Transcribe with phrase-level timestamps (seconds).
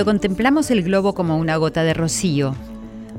[0.00, 2.54] Cuando contemplamos el globo como una gota de rocío,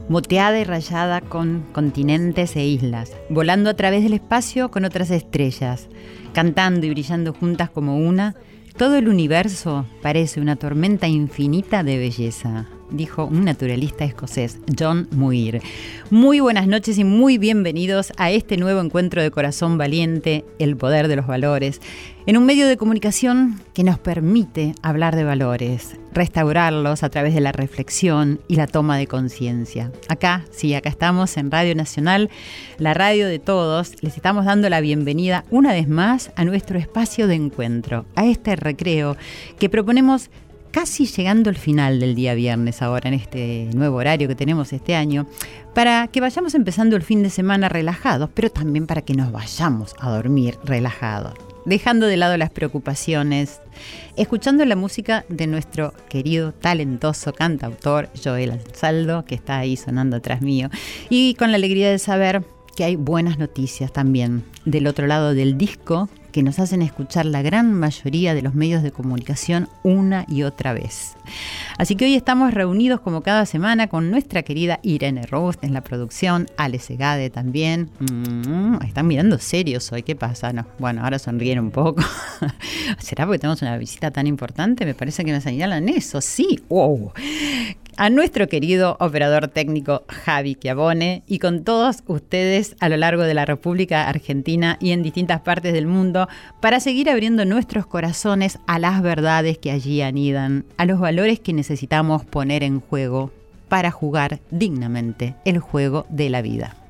[0.09, 5.89] moteada y rayada con continentes e islas, volando a través del espacio con otras estrellas,
[6.33, 8.33] cantando y brillando juntas como una,
[8.77, 15.61] todo el universo parece una tormenta infinita de belleza, dijo un naturalista escocés, John Muir.
[16.09, 21.07] Muy buenas noches y muy bienvenidos a este nuevo encuentro de Corazón Valiente, el poder
[21.07, 21.81] de los valores,
[22.27, 27.41] en un medio de comunicación que nos permite hablar de valores, restaurarlos a través de
[27.41, 29.91] la reflexión y la toma de conciencia.
[30.07, 32.29] Acá, sí, acá estamos en Radio Nacional,
[32.77, 33.93] la radio de todos.
[34.03, 38.55] Les estamos dando la bienvenida una vez más a nuestro espacio de encuentro, a este
[38.55, 39.17] recreo
[39.57, 40.29] que proponemos
[40.71, 44.95] casi llegando al final del día viernes ahora en este nuevo horario que tenemos este
[44.95, 45.27] año,
[45.73, 49.93] para que vayamos empezando el fin de semana relajados, pero también para que nos vayamos
[49.99, 51.33] a dormir relajados
[51.65, 53.61] dejando de lado las preocupaciones,
[54.15, 60.41] escuchando la música de nuestro querido, talentoso cantautor Joel Ansaldo, que está ahí sonando atrás
[60.41, 60.69] mío,
[61.09, 62.43] y con la alegría de saber
[62.75, 67.41] que hay buenas noticias también del otro lado del disco que nos hacen escuchar la
[67.41, 71.15] gran mayoría de los medios de comunicación una y otra vez.
[71.77, 75.81] Así que hoy estamos reunidos como cada semana con nuestra querida Irene Rost en la
[75.81, 77.89] producción, Ale Segade también.
[77.99, 80.53] Mm, están mirando serios hoy, ¿qué pasa?
[80.53, 82.03] No, bueno, ahora sonríen un poco.
[82.99, 84.85] ¿Será porque tenemos una visita tan importante?
[84.85, 86.59] Me parece que me señalan eso, sí.
[86.69, 87.11] Wow
[87.97, 93.33] a nuestro querido operador técnico Javi Chiavone y con todos ustedes a lo largo de
[93.33, 96.20] la República Argentina y en distintas partes del mundo
[96.59, 101.53] para seguir abriendo nuestros corazones a las verdades que allí anidan, a los valores que
[101.53, 103.31] necesitamos poner en juego
[103.69, 106.80] para jugar dignamente el juego de la vida.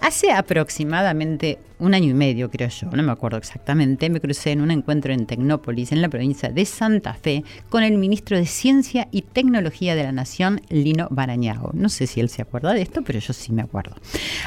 [0.00, 4.62] Hace aproximadamente un año y medio, creo yo, no me acuerdo exactamente, me crucé en
[4.62, 9.08] un encuentro en Tecnópolis, en la provincia de Santa Fe, con el ministro de Ciencia
[9.10, 11.70] y Tecnología de la Nación, Lino Barañago.
[11.74, 13.94] No sé si él se acuerda de esto, pero yo sí me acuerdo.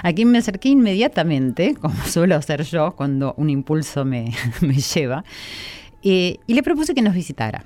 [0.01, 4.33] A quien me acerqué inmediatamente, como suelo hacer yo cuando un impulso me,
[4.93, 5.23] lleva,
[6.01, 7.63] eh, y le propuse que nos visitara.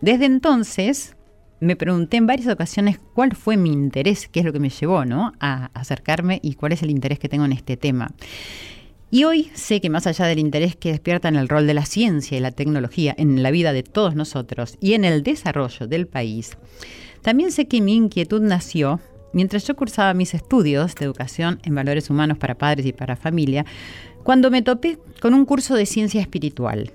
[0.00, 1.14] Desde entonces,
[1.60, 5.04] me pregunté en varias ocasiones cuál fue mi interés, qué es lo que me llevó
[5.04, 5.34] ¿no?
[5.40, 8.10] a acercarme y cuál es el interés que tengo en este tema.
[9.10, 11.84] Y hoy sé que más allá del interés que despierta en el rol de la
[11.84, 16.06] ciencia y la tecnología en la vida de todos nosotros y en el desarrollo del
[16.06, 16.56] país,
[17.20, 19.00] también sé que mi inquietud nació
[19.32, 23.66] mientras yo cursaba mis estudios de educación en valores humanos para padres y para familia,
[24.22, 26.92] cuando me topé con un curso de ciencia espiritual.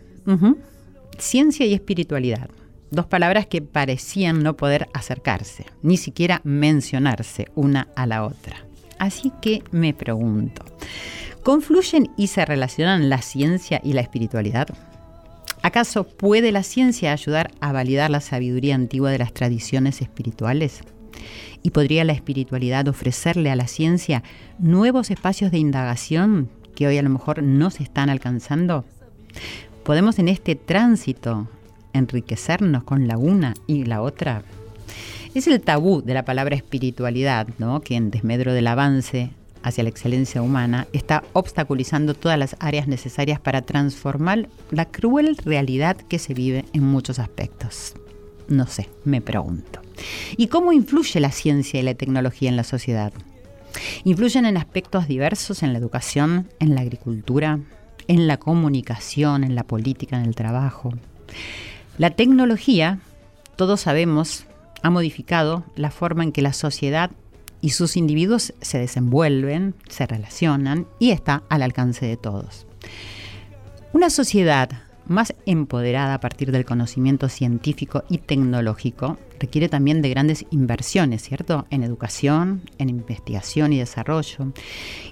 [1.18, 2.50] Ciencia y espiritualidad
[2.96, 8.66] dos palabras que parecían no poder acercarse, ni siquiera mencionarse una a la otra.
[8.98, 10.64] Así que me pregunto,
[11.44, 14.68] ¿confluyen y se relacionan la ciencia y la espiritualidad?
[15.62, 20.82] ¿Acaso puede la ciencia ayudar a validar la sabiduría antigua de las tradiciones espirituales?
[21.64, 24.24] ¿Y podría la espiritualidad ofrecerle a la ciencia
[24.60, 28.86] nuevos espacios de indagación que hoy a lo mejor no se están alcanzando?
[29.84, 31.48] ¿Podemos en este tránsito
[31.96, 34.44] enriquecernos con la una y la otra?
[35.34, 37.82] Es el tabú de la palabra espiritualidad, ¿no?
[37.82, 39.32] que en desmedro del avance
[39.64, 45.98] hacia la excelencia humana está obstaculizando todas las áreas necesarias para transformar la cruel realidad
[45.98, 47.96] que se vive en muchos aspectos.
[48.48, 49.82] No sé, me pregunto.
[50.38, 53.12] ¿Y cómo influye la ciencia y la tecnología en la sociedad?
[54.04, 57.60] Influyen en aspectos diversos en la educación, en la agricultura,
[58.08, 60.94] en la comunicación, en la política, en el trabajo.
[61.98, 63.00] La tecnología,
[63.56, 64.46] todos sabemos,
[64.84, 67.12] ha modificado la forma en que la sociedad
[67.62, 72.68] y sus individuos se desenvuelven, se relacionan y está al alcance de todos.
[73.94, 74.70] Una sociedad
[75.08, 81.66] más empoderada a partir del conocimiento científico y tecnológico requiere también de grandes inversiones, ¿cierto?
[81.70, 84.52] En educación, en investigación y desarrollo,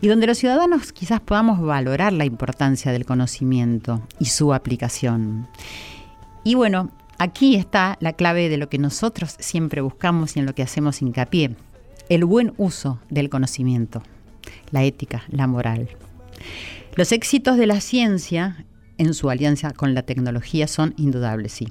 [0.01, 5.47] y donde los ciudadanos quizás podamos valorar la importancia del conocimiento y su aplicación.
[6.43, 10.53] Y bueno, aquí está la clave de lo que nosotros siempre buscamos y en lo
[10.53, 11.55] que hacemos hincapié,
[12.09, 14.03] el buen uso del conocimiento,
[14.71, 15.87] la ética, la moral.
[16.95, 18.65] Los éxitos de la ciencia
[18.97, 21.69] en su alianza con la tecnología son indudables, sí.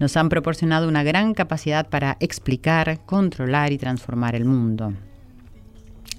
[0.00, 4.92] Nos han proporcionado una gran capacidad para explicar, controlar y transformar el mundo.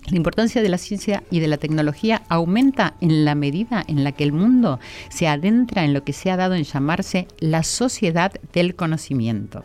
[0.10, 4.12] La importancia de la ciencia y de la tecnología aumenta en la medida en la
[4.12, 8.34] que el mundo se adentra en lo que se ha dado en llamarse la sociedad
[8.54, 9.64] del conocimiento.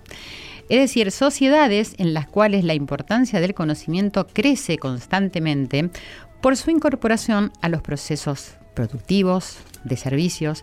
[0.69, 5.91] Es decir, sociedades en las cuales la importancia del conocimiento crece constantemente
[6.41, 10.63] por su incorporación a los procesos productivos, de servicios,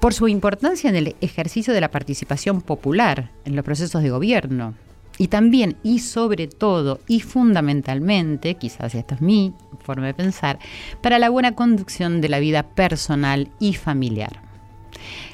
[0.00, 4.74] por su importancia en el ejercicio de la participación popular en los procesos de gobierno.
[5.16, 10.58] Y también, y sobre todo, y fundamentalmente, quizás esta es mi forma de pensar,
[11.02, 14.42] para la buena conducción de la vida personal y familiar.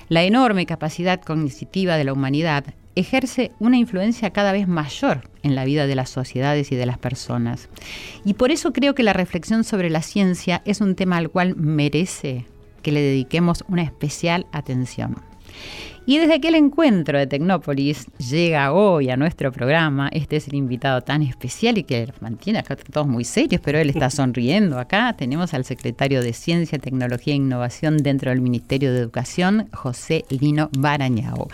[0.08, 5.64] La enorme capacidad cognitiva de la humanidad ejerce una influencia cada vez mayor en la
[5.64, 7.68] vida de las sociedades y de las personas.
[8.24, 11.56] Y por eso creo que la reflexión sobre la ciencia es un tema al cual
[11.56, 12.44] merece
[12.82, 15.29] que le dediquemos una especial atención.
[16.06, 21.02] Y desde aquel encuentro de Tecnópolis llega hoy a nuestro programa, este es el invitado
[21.02, 25.14] tan especial y que mantiene acá todos muy serios, pero él está sonriendo acá.
[25.16, 30.70] Tenemos al secretario de Ciencia, Tecnología e Innovación dentro del Ministerio de Educación, José Lino
[30.76, 31.48] Barañao.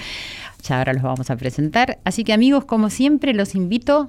[0.62, 1.98] Ya ahora los vamos a presentar.
[2.04, 4.08] Así que amigos, como siempre, los invito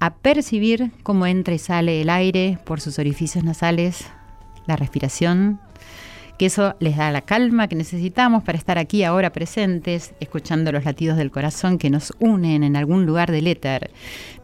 [0.00, 4.06] a percibir cómo entra y sale el aire por sus orificios nasales,
[4.66, 5.58] la respiración,
[6.38, 10.84] que eso les da la calma que necesitamos para estar aquí ahora presentes, escuchando los
[10.84, 13.90] latidos del corazón que nos unen en algún lugar del éter.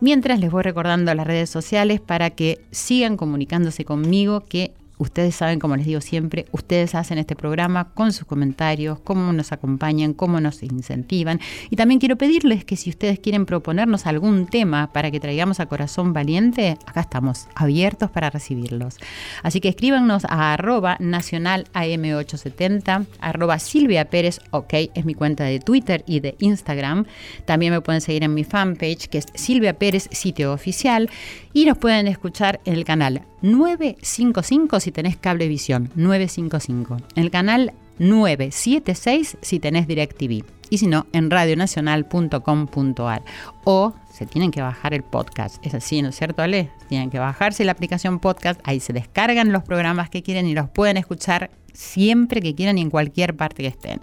[0.00, 4.72] Mientras les voy recordando las redes sociales para que sigan comunicándose conmigo, que
[5.02, 9.50] Ustedes saben, como les digo siempre, ustedes hacen este programa con sus comentarios, cómo nos
[9.50, 11.40] acompañan, cómo nos incentivan.
[11.70, 15.66] Y también quiero pedirles que si ustedes quieren proponernos algún tema para que traigamos a
[15.66, 18.98] Corazón Valiente, acá estamos abiertos para recibirlos.
[19.42, 24.08] Así que escríbanos a arroba nacional AM870, arroba Silvia
[24.52, 27.06] ok, es mi cuenta de Twitter y de Instagram.
[27.44, 31.10] También me pueden seguir en mi fanpage, que es Silvia Pérez, sitio oficial.
[31.52, 36.96] Y nos pueden escuchar en el canal 955 si tenés cablevisión, 955.
[37.14, 40.44] En el canal 976 si tenés DirecTV.
[40.72, 43.22] Y si no, en radionacional.com.ar.
[43.64, 45.62] O se tienen que bajar el podcast.
[45.62, 46.70] Es así, ¿no es cierto, Ale?
[46.88, 48.58] Tienen que bajarse la aplicación podcast.
[48.64, 52.80] Ahí se descargan los programas que quieren y los pueden escuchar siempre que quieran y
[52.80, 54.00] en cualquier parte que estén.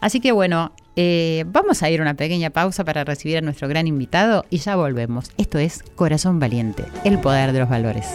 [0.00, 3.68] Así que bueno, eh, vamos a ir a una pequeña pausa para recibir a nuestro
[3.68, 5.30] gran invitado y ya volvemos.
[5.36, 8.08] Esto es Corazón Valiente, el poder de los valores.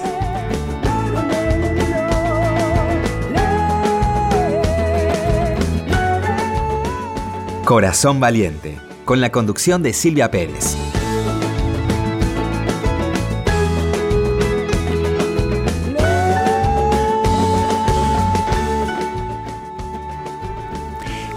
[7.67, 10.86] Corazón Valiente, con la conducción de Silvia Pérez.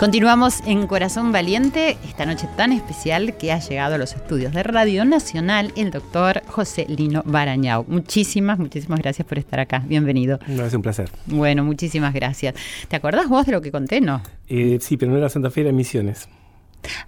[0.01, 4.63] Continuamos en Corazón Valiente, esta noche tan especial que ha llegado a los estudios de
[4.63, 7.85] Radio Nacional el doctor José Lino Barañao.
[7.87, 9.85] Muchísimas, muchísimas gracias por estar acá.
[9.87, 10.39] Bienvenido.
[10.47, 11.11] No, es un placer.
[11.27, 12.55] Bueno, muchísimas gracias.
[12.89, 14.23] ¿Te acordás vos de lo que conté, no?
[14.49, 16.31] Eh, sí, pero no era Santa Fe, era Misiones.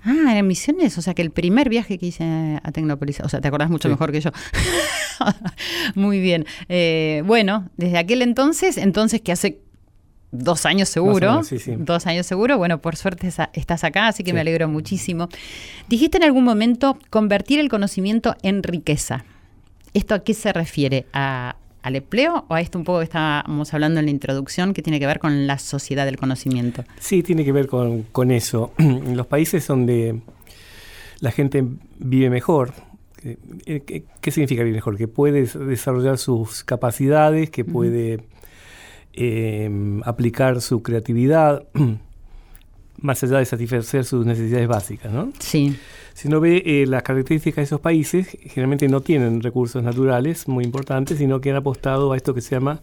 [0.04, 3.40] Ah, era Misiones, o sea que el primer viaje que hice a Tecnópolis, o sea,
[3.40, 4.32] te acordás mucho mejor que yo.
[5.94, 6.44] Muy bien.
[6.68, 9.62] Eh, bueno, desde aquel entonces, entonces que hace
[10.32, 11.42] dos años seguro.
[11.78, 12.58] Dos años, seguro.
[12.58, 15.28] Bueno, por suerte estás acá, así que me alegro muchísimo.
[15.88, 19.24] Dijiste en algún momento convertir el conocimiento en riqueza.
[19.94, 21.06] ¿Esto a qué se refiere?
[21.12, 24.98] ¿Al empleo o a esto un poco que estábamos hablando en la introducción que tiene
[24.98, 26.84] que ver con la sociedad del conocimiento?
[26.98, 28.72] Sí, tiene que ver con, con eso.
[28.78, 30.20] En los países donde
[31.20, 31.64] la gente
[31.98, 32.72] vive mejor,
[33.24, 34.96] eh, ¿qué, significa vivir mejor?
[34.96, 38.20] Que puede desarrollar sus capacidades, que puede
[39.14, 41.64] Em, aplicar su creatividad
[42.96, 45.32] más allá de satisfacer sus necesidades básicas, ¿no?
[45.38, 45.76] Sí.
[46.14, 50.64] Si uno ve eh, las características de esos países, generalmente no tienen recursos naturales muy
[50.64, 52.80] importantes, sino que han apostado a esto que se llama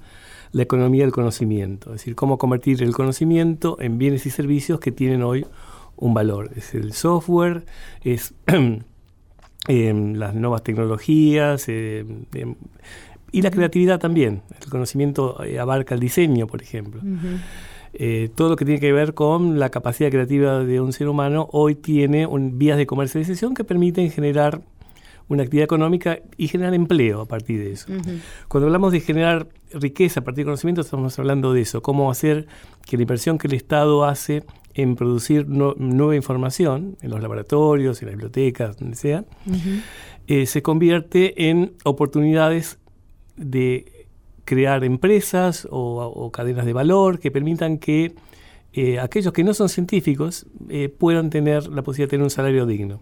[0.51, 4.91] la economía del conocimiento, es decir, cómo convertir el conocimiento en bienes y servicios que
[4.91, 5.47] tienen hoy
[5.95, 6.51] un valor.
[6.55, 7.65] Es el software,
[8.03, 8.35] es
[9.67, 12.25] em, las nuevas tecnologías, em,
[13.31, 14.41] y la creatividad también.
[14.61, 17.01] El conocimiento eh, abarca el diseño, por ejemplo.
[17.93, 21.47] eh, todo lo que tiene que ver con la capacidad creativa de un ser humano
[21.51, 24.61] hoy tiene vías de comercialización que permiten generar
[25.27, 27.87] una actividad económica y generar empleo a partir de eso.
[28.47, 32.47] Cuando hablamos de generar riqueza a partir de conocimiento, estamos hablando de eso, cómo hacer
[32.85, 34.43] que la inversión que el Estado hace
[34.73, 39.23] en producir nueva información en los laboratorios, en las bibliotecas, donde sea,
[40.27, 42.79] eh, se convierte en oportunidades
[43.39, 44.07] de
[44.45, 48.13] crear empresas o, cadenas de valor que permitan que
[48.73, 52.65] eh, aquellos que no son científicos eh, puedan tener la posibilidad de tener un salario
[52.65, 52.99] digno.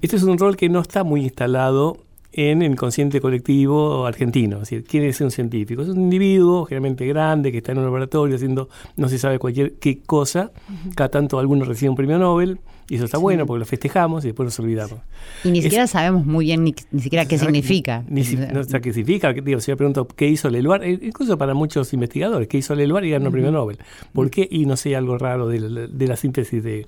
[0.00, 1.98] Este es un rol que no está muy instalado
[2.32, 4.56] en el inconsciente colectivo argentino.
[4.56, 5.82] Es decir, ¿quién es un científico?
[5.82, 9.74] Es un individuo generalmente grande que está en un laboratorio haciendo no se sabe cualquier
[9.74, 10.52] qué cosa.
[10.96, 14.28] Cada tanto alguno recibe un premio Nobel y eso está bueno porque lo festejamos y
[14.28, 14.98] después nos olvidamos.
[15.42, 18.04] Y ni siquiera sabemos muy bien ni, siquiera qué significa.
[18.08, 19.32] Ni, no, o qué significa.
[19.32, 23.04] Digo, si yo pregunto qué hizo Leluar, eh, incluso para muchos investigadores, qué hizo Leluar
[23.04, 23.78] y ganó el premio Nobel.
[24.12, 24.46] ¿Por qué?
[24.50, 26.86] Y no sé, algo raro de la, síntesis de,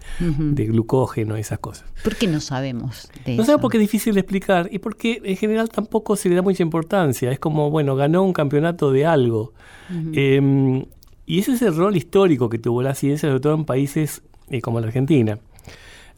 [0.66, 1.86] glucógeno y esas cosas.
[2.04, 5.70] ¿Por qué no sabemos No sabemos porque es difícil de explicar y porque en general
[5.70, 7.30] tampoco se le da mucha importancia.
[7.30, 9.54] Es como, bueno, ganó un campeonato de algo.
[10.12, 10.84] Em,
[11.24, 14.60] y ese es el rol histórico que tuvo la ciencia, sobre todo en países eh,
[14.60, 15.38] como la Argentina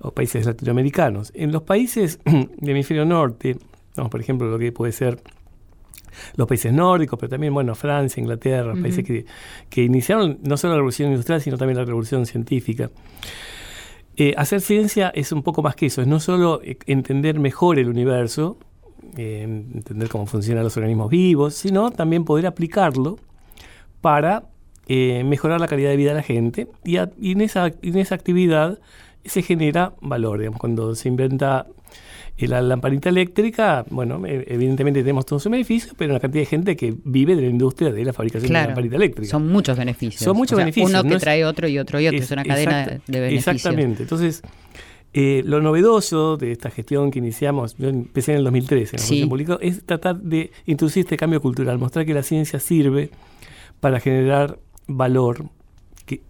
[0.00, 1.33] o países latinoamericanos.
[1.35, 3.57] En los países del hemisferio norte,
[3.95, 5.21] por ejemplo, lo que puede ser
[6.37, 11.11] los países nórdicos, pero también, bueno, Francia, Inglaterra, países que, iniciaron no solo la revolución
[11.11, 12.90] industrial, sino también la revolución científica.
[14.17, 17.78] Eh, hacer ciencia es un poco más que eso, es no solo eh, entender mejor
[17.78, 18.59] el universo,
[19.17, 23.19] eh, entender cómo funcionan los organismos vivos, sino también poder aplicarlo
[24.00, 24.45] para
[24.88, 26.67] mejorar la calidad de vida de la gente.
[26.83, 28.78] Y, en, esa, en esa actividad
[29.25, 30.38] se genera valor.
[30.38, 31.66] Digamos, cuando se inventa
[32.46, 36.76] la lamparita eléctrica, bueno, e, evidentemente tenemos todos un beneficio, pero una cantidad de gente
[36.76, 39.30] que vive de la industria de la fabricación de la lamparita eléctrica.
[39.30, 40.22] Son muchos beneficios.
[40.22, 40.90] Son muchos beneficios.
[40.90, 42.18] Uno que trae otro y otro y otro.
[42.18, 43.56] Es, una cadena de beneficios.
[43.56, 44.02] Exactamente.
[44.04, 44.42] Entonces,
[45.14, 49.26] eh, lo novedoso de esta gestión que iniciamos, yo empecé en el 2013 en la
[49.28, 53.10] público, es tratar de introducir este cambio cultural, mostrar que la ciencia sirve
[53.80, 55.46] para generar valor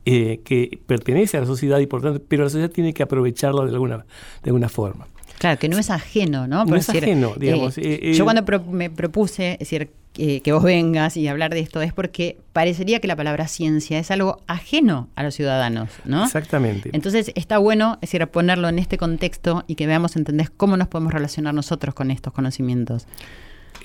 [0.05, 3.65] eh, que, pertenece a la sociedad y por tanto, pero la sociedad tiene que aprovecharlo
[3.65, 4.05] de alguna,
[4.43, 5.07] de alguna forma.
[5.39, 6.65] Claro, que no es ajeno, ¿no?
[6.65, 7.79] no es ajeno, digamos.
[7.79, 11.93] Eh, eh, yo cuando me propuse, decir, que vos vengas y hablar de esto es
[11.93, 16.25] porque parecería que la palabra ciencia es algo ajeno a los ciudadanos, ¿no?
[16.25, 16.91] Exactamente.
[16.93, 20.89] Entonces está bueno, es decir, ponerlo en este contexto y que veamos, entendés, cómo nos
[20.89, 23.07] podemos relacionar nosotros con estos conocimientos.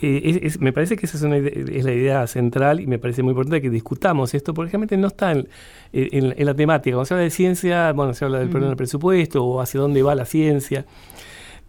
[0.01, 3.31] Eh, me parece que esa es, una es, la idea central y me parece muy
[3.31, 5.47] importante que discutamos esto, porque realmente no está en,
[5.91, 6.95] la temática.
[6.95, 10.03] Cuando se habla de ciencia, bueno, se habla del problema del presupuesto o hacia dónde
[10.03, 10.85] va la ciencia.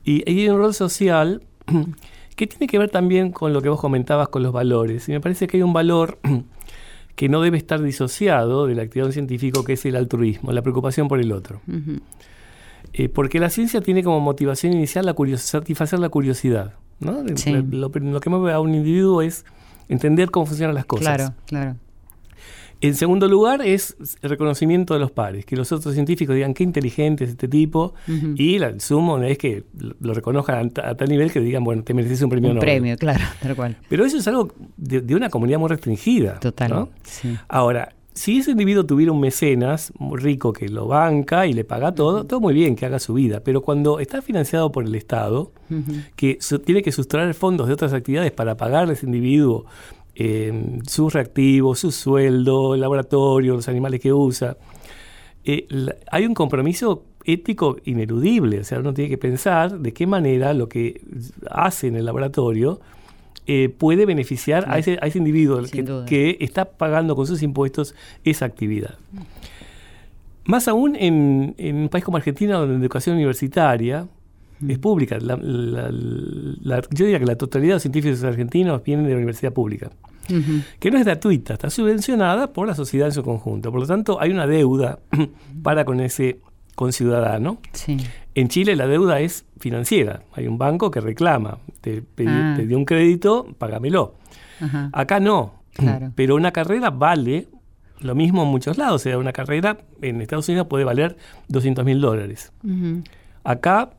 [0.04, 1.42] Y hay un rol social
[2.36, 5.08] que tiene que ver también con lo que vos comentabas con los valores.
[5.08, 6.18] Y me parece que hay un valor
[7.14, 11.08] que no debe estar disociado de la actividad científica, que es el altruismo, la preocupación
[11.08, 11.60] por el otro.
[12.92, 16.74] Eh, porque la ciencia tiene como motivación inicial la satisfacer la curiosidad.
[17.00, 17.22] ¿No?
[17.22, 19.44] Lo, que mueve a un individuo es
[19.88, 21.16] entender cómo funcionan las cosas.
[21.16, 21.76] Claro, claro.
[22.80, 26.64] En segundo lugar es el reconocimiento de los pares, que los otros científicos digan qué
[26.64, 27.94] inteligente es este tipo
[28.36, 29.64] y el sumo es que
[30.00, 33.24] lo reconozcan a, tal nivel que digan, bueno, te mereces un premio un premio, claro,
[33.40, 33.78] tal cual.
[33.88, 36.38] Pero eso es algo de, una comunidad muy restringida.
[36.40, 36.88] Total.
[37.48, 41.92] Ahora, si ese individuo tuviera un mecenas muy rico que lo banca y le paga
[41.92, 45.52] todo, todo muy bien que haga su vida, pero cuando está financiado por el Estado,
[46.14, 49.66] que tiene que sustraer fondos de otras actividades para pagarle a ese individuo
[50.14, 54.56] eh, sus reactivos, su sueldo, el laboratorio, los animales que usa,
[55.44, 55.66] eh,
[56.08, 60.68] hay un compromiso ético ineludible, o sea, uno tiene que pensar de qué manera lo
[60.68, 61.00] que
[61.50, 62.80] hace en el laboratorio
[63.46, 65.60] eh, puede beneficiar a, ese, a ese individuo
[66.06, 68.96] que, está pagando con sus impuestos esa actividad.
[70.46, 74.08] Más aún en, un país como Argentina, donde la educación universitaria
[74.66, 75.18] es pública.
[75.18, 75.36] yo
[76.90, 79.90] diría que la totalidad de los científicos argentinos vienen de la universidad pública,
[80.80, 83.70] que no es gratuita, está subvencionada por la sociedad en su conjunto.
[83.70, 85.00] Por lo tanto, hay una deuda
[85.62, 86.40] para con ese
[86.74, 87.58] conciudadano.
[87.72, 87.98] Sí.
[88.34, 90.22] En Chile la deuda es financiera.
[90.32, 92.58] Hay un banco que reclama, te, ah.
[92.58, 94.14] dio un crédito, págamelo.
[94.92, 95.62] Acá no.
[96.14, 97.48] Pero una carrera vale
[98.00, 98.96] lo mismo en muchos lados.
[98.96, 101.16] O sea, una carrera en Estados Unidos puede valer
[101.48, 102.52] 200 mil dólares.
[103.44, 103.90] Acá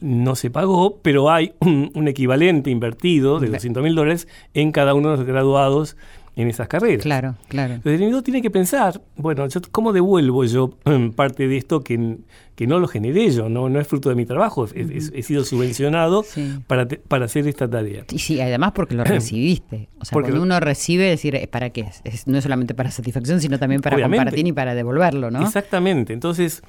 [0.00, 5.10] no se pagó, pero hay un, equivalente invertido de 200 mil dólares en cada uno
[5.10, 5.96] de los graduados
[6.36, 7.02] en esas carreras.
[7.02, 7.80] Claro, claro.
[7.82, 10.68] El individuo tiene que pensar, bueno, yo, ¿cómo devuelvo yo
[11.16, 12.18] parte de esto que,
[12.54, 16.24] que no lo generé yo, no, no es fruto de mi trabajo, he, sido subvencionado
[16.66, 18.04] para, para hacer esta tarea?
[18.12, 19.88] Y sí, además porque lo recibiste.
[19.98, 21.88] O sea, porque cuando uno recibe, decir, ¿para qué?
[22.04, 25.42] Es, no es solamente para satisfacción, sino también para compartir y para devolverlo, ¿no?
[25.42, 26.12] Exactamente.
[26.12, 26.62] Entonces,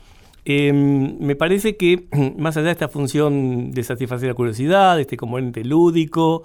[0.46, 2.08] em, me parece que
[2.38, 6.44] más allá de esta función de satisfacer la curiosidad, de este componente lúdico,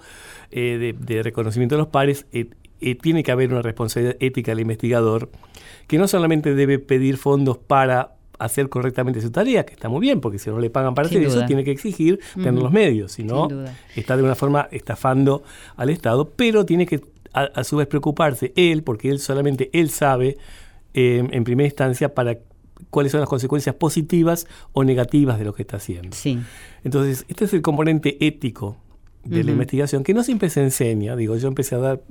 [0.51, 2.49] eh, de, reconocimiento de los pares, eh,
[2.83, 5.29] eh, tiene que haber una responsabilidad ética del investigador
[5.87, 10.19] que no solamente debe pedir fondos para hacer correctamente su tarea, que está muy bien,
[10.19, 13.23] porque si no le pagan para hacer eso, tiene que exigir tener los medios, si
[13.23, 13.47] no,
[13.95, 15.43] está de una forma estafando
[15.75, 17.01] al Estado, pero tiene que
[17.33, 20.37] a, su vez preocuparse él, porque él solamente él sabe
[20.93, 22.37] em, en primera instancia para
[22.89, 26.15] cuáles son las consecuencias positivas o negativas de lo que está haciendo.
[26.15, 26.39] Sí.
[26.83, 28.77] Entonces, este es el componente ético
[29.23, 31.15] de la investigación, que no siempre se enseña.
[31.15, 32.01] Digo, yo empecé a dar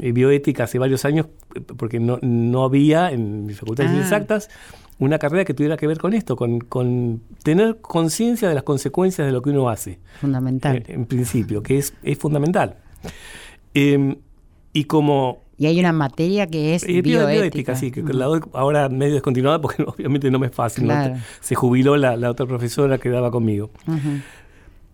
[0.00, 4.00] eh, bioética hace varios años eh, porque no, no había en mis facultades ah.
[4.00, 4.48] exactas
[4.98, 9.26] una carrera que tuviera que ver con esto, con, con tener conciencia de las consecuencias
[9.26, 10.00] de lo que uno hace.
[10.20, 10.78] Fundamental.
[10.78, 12.76] Eh, en, principio, que es, es fundamental.
[13.74, 14.16] Em,
[14.72, 17.74] y como y hay una materia que es bioética.
[17.74, 20.90] sí, que la doy ahora medio descontinuada porque obviamente no me es fácil.
[21.40, 23.70] Se jubiló la, la, otra profesora que daba conmigo.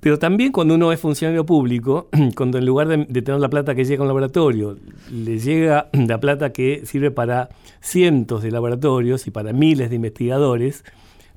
[0.04, 3.86] Pero también cuando uno es funcionario público, cuando en lugar de, tener la plata que
[3.86, 4.76] llega a un laboratorio,
[5.10, 7.48] le llega la plata que sirve para
[7.80, 10.84] cientos de laboratorios y para miles de investigadores,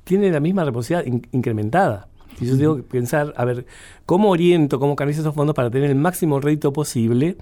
[0.04, 2.08] tiene la misma responsabilidad incrementada.
[2.42, 3.64] Y yo tengo que pensar, a ver,
[4.04, 7.38] ¿cómo oriento, cómo canalizo esos fondos para tener el máximo rédito posible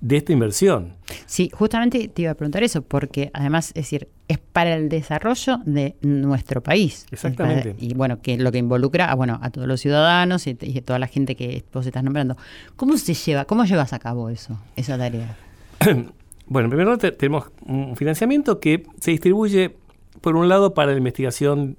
[0.00, 0.94] de esta inversión?
[1.26, 5.58] Sí, justamente te iba a preguntar eso, porque además, es decir, es para el desarrollo
[5.64, 7.06] de nuestro país.
[7.10, 7.76] Exactamente.
[7.78, 10.98] y bueno, que lo que involucra a, bueno, a todos los ciudadanos y, a toda
[10.98, 12.36] la gente que vos estás nombrando.
[12.76, 15.36] ¿Cómo se lleva, cómo llevas a cabo eso, esa tarea?
[16.46, 19.76] bueno, primero tenemos un financiamiento que se distribuye
[20.20, 21.76] por un lado para la investigación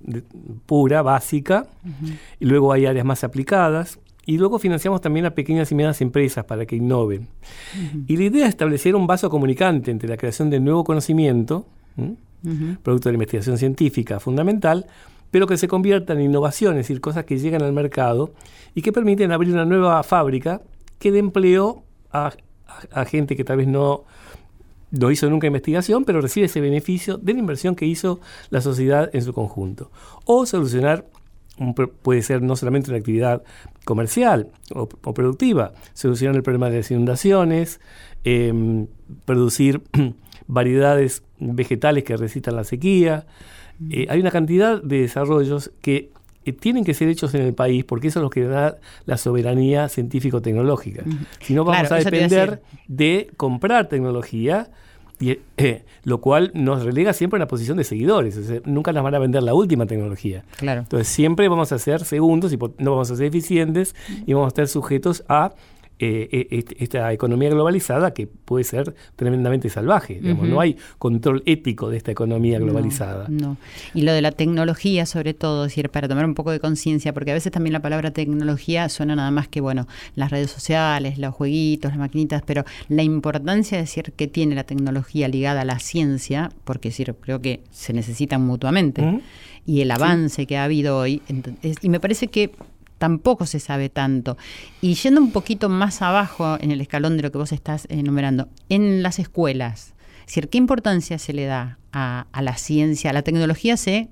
[0.67, 1.65] pura, básica,
[2.39, 6.45] y luego hay áreas más aplicadas, y luego financiamos también a pequeñas y medianas empresas
[6.45, 7.27] para que innoven.
[8.07, 11.65] Y la idea es establecer un vaso comunicante entre la creación de nuevo conocimiento,
[12.83, 14.85] producto de la investigación científica fundamental,
[15.31, 18.33] pero que se convierta en innovación, es decir, cosas que llegan al mercado
[18.73, 20.61] y que permiten abrir una nueva fábrica
[20.99, 24.05] que dé empleo a gente que tal vez no
[24.91, 29.09] no hizo nunca investigación, pero recibe ese beneficio de la inversión que hizo la sociedad
[29.13, 29.91] en su conjunto.
[30.25, 31.05] O solucionar,
[32.01, 33.43] puede ser no solamente una actividad
[33.85, 37.79] comercial o, productiva, solucionar el problema de las inundaciones,
[38.23, 38.87] em,
[39.25, 39.81] producir
[40.47, 43.25] variedades vegetales que resistan la sequía.
[43.89, 46.11] Eh, hay una cantidad de desarrollos que
[46.45, 49.17] eh, tienen que ser hechos en el país porque eso es lo que da la
[49.17, 51.03] soberanía científico-tecnológica.
[51.39, 54.69] Si no, vamos a depender de comprar tecnología.
[55.19, 58.37] Y, eh, lo cual nos relega siempre a una posición de seguidores.
[58.65, 60.43] nunca nos van a vender la última tecnología.
[60.57, 60.81] Claro.
[60.81, 64.49] Entonces siempre vamos a ser segundos y no vamos a ser eficientes y vamos a
[64.49, 65.53] estar sujetos a
[65.99, 70.19] eh, eh esta economía globalizada que puede ser tremendamente salvaje.
[70.21, 73.27] No hay control ético de esta economía globalizada.
[73.29, 73.57] No,
[73.93, 77.31] Y lo de la tecnología, sobre todo, decir, para tomar un poco de conciencia, porque
[77.31, 81.33] a veces también la palabra tecnología suena nada más que, bueno, las redes sociales, los
[81.33, 85.79] jueguitos, las maquinitas, pero la importancia de decir que tiene la tecnología ligada a la
[85.79, 89.21] ciencia, porque decir, creo que se necesitan mutuamente.
[89.65, 91.21] Y el avance que ha habido hoy,
[91.81, 92.51] y me parece que
[92.97, 94.37] tampoco se sabe tanto.
[94.81, 98.47] Y yendo un poquito más abajo en el escalón de lo que vos estás enumerando,
[98.69, 99.93] en las escuelas,
[100.49, 103.11] ¿qué importancia se le da a, la ciencia?
[103.11, 104.09] A la tecnología sé,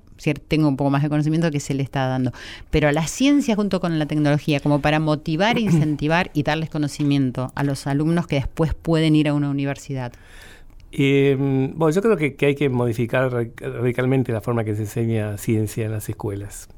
[0.48, 2.32] tengo un poco más de conocimiento que se le está dando,
[2.70, 7.52] pero a la ciencia junto con la tecnología, como para motivar, incentivar y darles conocimiento
[7.54, 10.12] a los alumnos que después pueden ir a una universidad.
[10.92, 15.36] Eh, bueno, yo creo que, que hay que modificar radicalmente la forma que se enseña
[15.38, 16.68] ciencia en las escuelas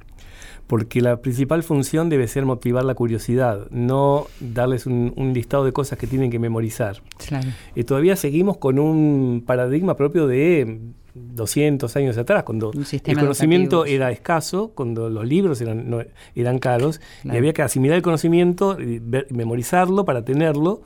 [0.67, 5.99] porque la principal función debe ser motivar la curiosidad, no darles un, listado de cosas
[5.99, 7.03] que tienen que memorizar.
[7.19, 7.49] Claro.
[7.75, 10.81] Y todavía seguimos con un paradigma propio de
[11.15, 17.37] 200 años atrás, cuando el conocimiento era escaso, cuando los libros eran, eran caros, y
[17.37, 19.01] había que asimilar el conocimiento, y
[19.31, 20.83] memorizarlo para tenerlo.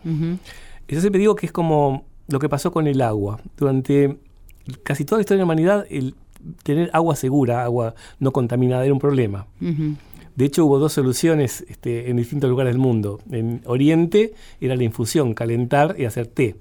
[0.88, 3.40] Eso siempre digo que es como lo que pasó con el agua.
[3.56, 4.18] Durante
[4.82, 6.14] casi toda la historia de la humanidad, el,
[6.62, 9.46] tener agua segura, agua no contaminada, era un problema.
[10.36, 13.20] De hecho, hubo dos soluciones este, en distintos lugares del mundo.
[13.30, 16.56] En Oriente era la infusión, calentar y hacer té.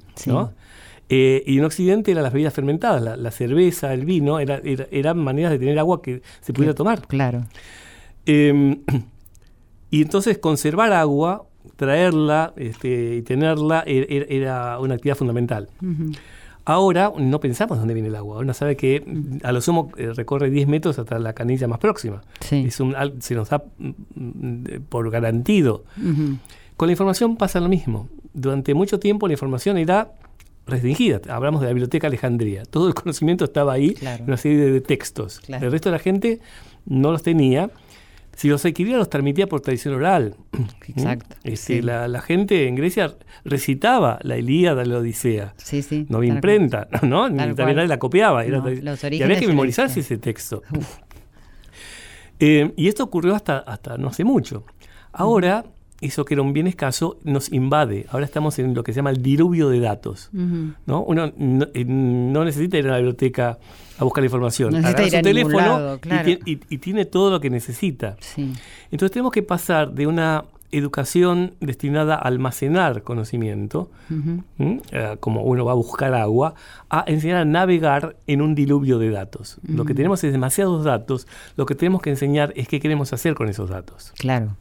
[1.11, 4.61] Eh, y en Occidente eran las bebidas fermentadas, la, cerveza, el vino, era,
[4.91, 7.07] eran maneras de tener agua que se pudiera tomar.
[7.07, 7.45] Claro.
[8.25, 8.81] Em,
[9.91, 15.69] y entonces conservar agua traerla este, y tenerla e, e, era una actividad fundamental.
[16.69, 18.37] Ahora no pensamos dónde viene el agua.
[18.37, 19.03] Uno sabe que
[19.41, 22.21] a lo sumo eh, recorre 10 metros hasta la canilla más próxima.
[22.51, 25.83] Es un, se nos da mm, mm, por garantido.
[26.77, 28.07] Con la información pasa lo mismo.
[28.35, 30.11] Durante mucho tiempo la información era
[30.67, 31.21] restringida.
[31.27, 32.65] Hablamos de la Biblioteca Alejandría.
[32.65, 35.41] Todo el conocimiento estaba ahí, en una serie de textos.
[35.47, 36.39] El resto de la gente
[36.85, 37.71] no los tenía.
[38.39, 40.33] Si los adquiría, los transmitía por tradición oral.
[40.87, 41.35] Exacto.
[41.43, 45.55] Este, la, gente en Grecia recitaba la Ilíada, la Odisea.
[45.57, 46.05] Sí, sí.
[46.07, 47.27] No había imprenta, ¿no?
[47.27, 48.45] Ni también nadie la copiaba.
[48.45, 50.63] y había que memorizarse ese texto.
[52.39, 54.63] Eh, y esto ocurrió hasta, hasta no hace mucho.
[55.11, 55.65] Ahora,
[56.01, 58.05] eso que era un bien escaso nos invade.
[58.09, 60.29] Ahora estamos en lo que se llama el diluvio de datos.
[60.31, 61.03] ¿no?
[61.03, 61.31] Uno
[61.73, 63.57] eh, no, necesita ir a la biblioteca
[63.97, 64.75] a buscar la información.
[64.75, 65.99] Agarra su teléfono
[66.45, 68.15] y, tiene todo lo que necesita.
[68.91, 73.89] Entonces tenemos que pasar de una educación destinada a almacenar conocimiento,
[74.59, 76.53] eh, como uno va a buscar agua,
[76.89, 79.59] a enseñar a navegar en un diluvio de datos.
[79.67, 83.33] Lo que tenemos es demasiados datos, lo que tenemos que enseñar es qué queremos hacer
[83.33, 84.13] con esos datos.
[84.17, 84.55] Claro.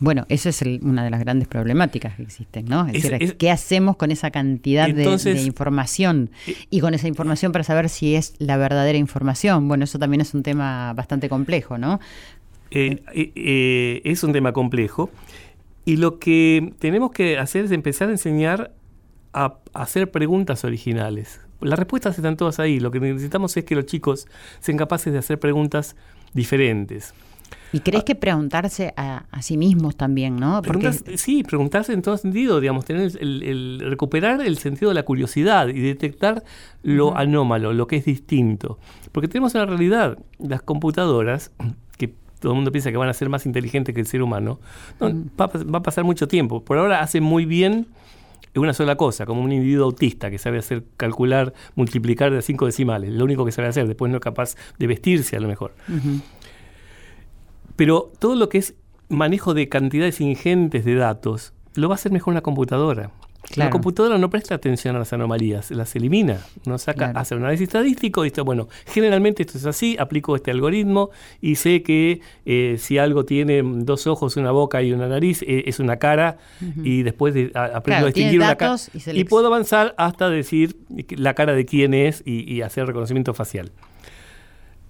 [0.00, 2.86] Bueno, esa es una de las grandes problemáticas que existen, ¿no?
[2.88, 5.04] Es, decir, ¿qué hacemos con esa cantidad de,
[5.42, 6.30] información?
[6.46, 9.68] Eh, y con esa información para saber si es la verdadera información.
[9.68, 12.00] Bueno, eso también es un tema bastante complejo, ¿no?
[12.70, 15.10] Eh, eh, es un tema complejo.
[15.84, 18.72] Y lo que tenemos que hacer es empezar a enseñar
[19.32, 21.40] a hacer preguntas originales.
[21.60, 22.80] Las respuestas están todas ahí.
[22.80, 24.26] Lo que necesitamos es que los chicos
[24.60, 25.96] sean capaces de hacer preguntas
[26.32, 27.14] diferentes.
[27.74, 28.04] ¿Y crees ah.
[28.04, 30.62] que preguntarse a, sí mismos también, no?
[31.16, 35.80] sí, preguntarse en todo sentido, digamos, tener el, recuperar el sentido de la curiosidad y
[35.80, 36.44] detectar
[36.84, 38.78] lo anómalo, lo que es distinto.
[39.10, 41.50] Porque tenemos en la realidad las computadoras,
[41.98, 44.60] que todo el mundo piensa que van a ser más inteligentes que el ser humano,
[45.02, 46.64] va, a pasar mucho tiempo.
[46.64, 47.88] Por ahora hace muy bien
[48.54, 53.12] una sola cosa, como un individuo autista que sabe hacer calcular, multiplicar de cinco decimales,
[53.12, 55.74] lo único que sabe hacer, después no es capaz de vestirse a lo mejor.
[57.76, 58.74] Pero todo lo que es
[59.08, 63.10] manejo de cantidades ingentes de datos lo va a hacer mejor una computadora.
[63.56, 67.68] La computadora no presta atención a las anomalías, las elimina, no saca, hace un análisis
[67.68, 71.10] estadístico y dice, bueno, generalmente esto es así, aplico este algoritmo
[71.40, 75.64] y sé que eh, si algo tiene dos ojos, una boca y una nariz, eh,
[75.66, 76.38] es una cara
[76.82, 78.76] y después de, aprendo a distinguir una cara
[79.12, 80.76] y, puedo avanzar hasta decir
[81.10, 83.70] la cara de quién es y hacer reconocimiento facial.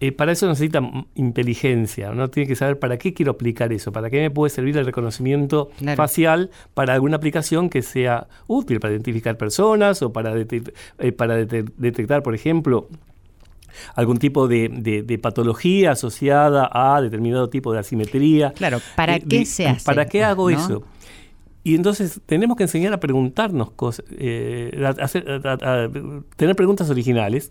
[0.01, 0.81] Eh, para eso necesita
[1.15, 2.29] inteligencia, ¿no?
[2.29, 5.71] Tiene que saber para qué quiero aplicar eso, para qué me puede servir el reconocimiento
[5.97, 12.23] facial para alguna aplicación que sea útil para identificar personas o para, eh, para detectar,
[12.23, 12.89] por ejemplo,
[13.95, 18.53] algún tipo de, patología asociada a determinado tipo de asimetría.
[18.53, 19.85] Claro, ¿para eh, qué se hace?
[19.85, 20.83] ¿Para qué hago eso?
[21.67, 25.89] Y entonces tenemos que enseñar a preguntarnos cosas, eh, a,
[26.37, 27.51] tener preguntas originales.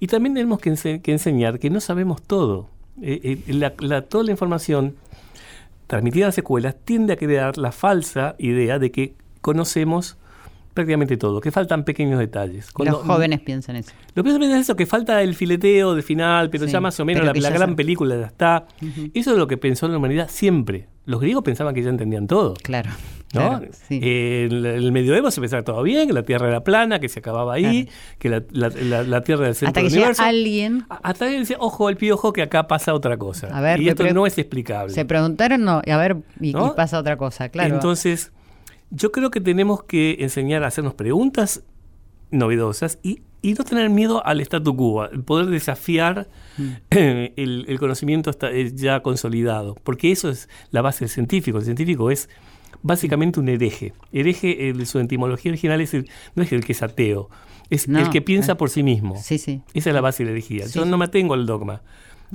[0.00, 2.68] Y también tenemos que, enseñar que no sabemos todo.
[3.00, 4.96] Eh, eh, toda la información
[5.86, 10.18] transmitida en las escuelas tiende a crear la falsa idea de que conocemos
[10.74, 12.68] prácticamente todo, que faltan pequeños detalles.
[12.76, 13.92] los jóvenes piensan eso.
[14.14, 17.24] Los jóvenes piensan eso, que falta el fileteo de final, pero ya más o menos
[17.24, 18.66] la, gran película ya está.
[19.14, 20.88] Eso es lo que pensó la humanidad siempre.
[21.06, 22.54] Los griegos pensaban que ya entendían todo.
[22.54, 22.90] Claro.
[23.34, 23.60] ¿no?
[23.90, 27.54] en el medioevo se pensaba todo bien, que la Tierra era plana, que se acababa
[27.54, 27.88] ahí,
[28.18, 28.40] que la,
[29.22, 30.86] Tierra era el centro Hasta que del alguien...
[30.88, 33.48] Hasta que dice, ojo el piojo, que acá pasa otra cosa.
[33.56, 34.92] A ver, y esto no es explicable.
[34.92, 37.74] Se preguntaron, no, y a ver, y, pasa otra cosa, claro.
[37.74, 38.32] Entonces,
[38.90, 41.62] yo creo que tenemos que enseñar a hacernos preguntas
[42.30, 46.72] novedosas y, no tener miedo al statu quo, poder desafiar mm.
[46.90, 48.30] el, conocimiento
[48.74, 51.58] ya consolidado, porque eso es la base del científico.
[51.58, 52.30] El científico es
[52.82, 53.92] básicamente un hereje.
[54.12, 55.94] Hereje, en su etimología original, es
[56.34, 57.28] no es el que es ateo,
[57.70, 59.16] es el que piensa eh, por sí mismo.
[59.22, 59.60] Sí, sí.
[59.74, 60.66] Esa es la base de la herejía.
[60.66, 61.82] yo no me atengo al dogma.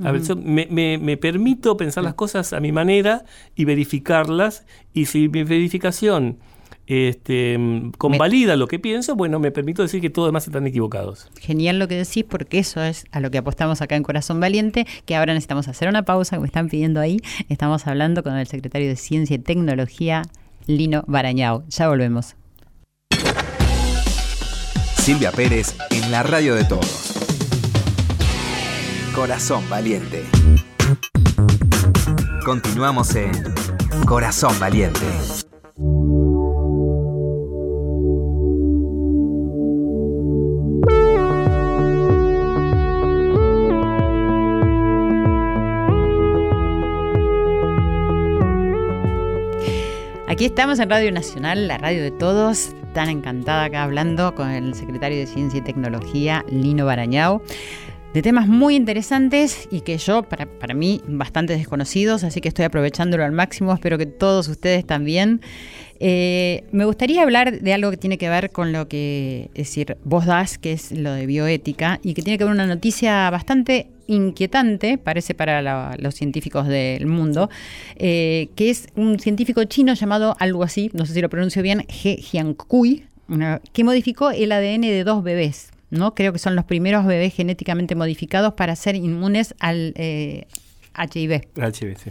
[0.02, 5.06] A ver, yo me, me, permito pensar las cosas a mi manera y verificarlas, y
[5.06, 6.38] si mi verificación
[6.86, 7.58] este,
[7.98, 11.30] convalida lo que pienso, bueno, me permito decir que todos demás están equivocados.
[11.40, 14.86] Genial lo que decís, porque eso es a lo que apostamos acá en Corazón Valiente,
[15.04, 17.18] que ahora necesitamos hacer una pausa, me están pidiendo ahí.
[17.48, 20.22] Estamos hablando con el secretario de Ciencia y Tecnología,
[20.66, 21.64] Lino Barañao.
[21.68, 22.36] Ya volvemos.
[24.96, 27.14] Silvia Pérez en la radio de todos.
[29.14, 30.24] Corazón Valiente.
[32.44, 33.32] Continuamos en
[34.06, 35.06] Corazón Valiente.
[50.40, 52.70] Aquí estamos en Radio Nacional, la radio de todos.
[52.94, 57.42] Tan encantada acá hablando con el secretario de Ciencia y Tecnología, Lino Barañao,
[58.12, 62.64] de temas muy interesantes y que yo, para, para mí, bastante desconocidos, así que estoy
[62.64, 63.72] aprovechándolo al máximo.
[63.72, 65.40] Espero que todos ustedes también.
[66.00, 69.96] Eh, me gustaría hablar de algo que tiene que ver con lo que, es decir,
[70.02, 73.88] vos das, que es lo de bioética, y que tiene que ver una noticia bastante
[74.06, 77.48] inquietante, parece para los científicos del mundo,
[77.96, 81.86] eh, que es un científico chino llamado algo así, no sé si lo pronuncio bien,
[81.88, 83.04] He Jiankui,
[83.72, 85.70] que modificó el ADN de dos bebés.
[85.90, 86.14] ¿No?
[86.14, 90.46] Creo que son los primeros bebés genéticamente modificados para ser inmunes al eh,
[90.96, 91.48] HIV.
[91.56, 92.10] HIV, sí.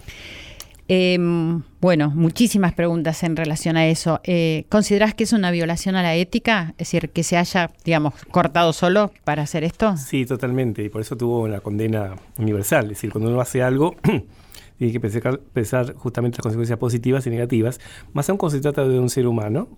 [0.91, 4.21] Em, bueno, muchísimas preguntas en relación a eso.
[4.23, 6.73] Eh, ¿Considerás que es una violación a la ética?
[6.79, 9.95] Es decir, que se haya, digamos, cortado solo para hacer esto.
[9.97, 10.83] Sí, totalmente.
[10.83, 12.85] Y por eso tuvo una condena universal.
[12.85, 13.97] Es decir, cuando uno hace algo,
[14.79, 17.79] tiene que pensar, pensar, justamente las consecuencias positivas y negativas.
[18.13, 19.69] Más aún cuando se trata de un ser humano.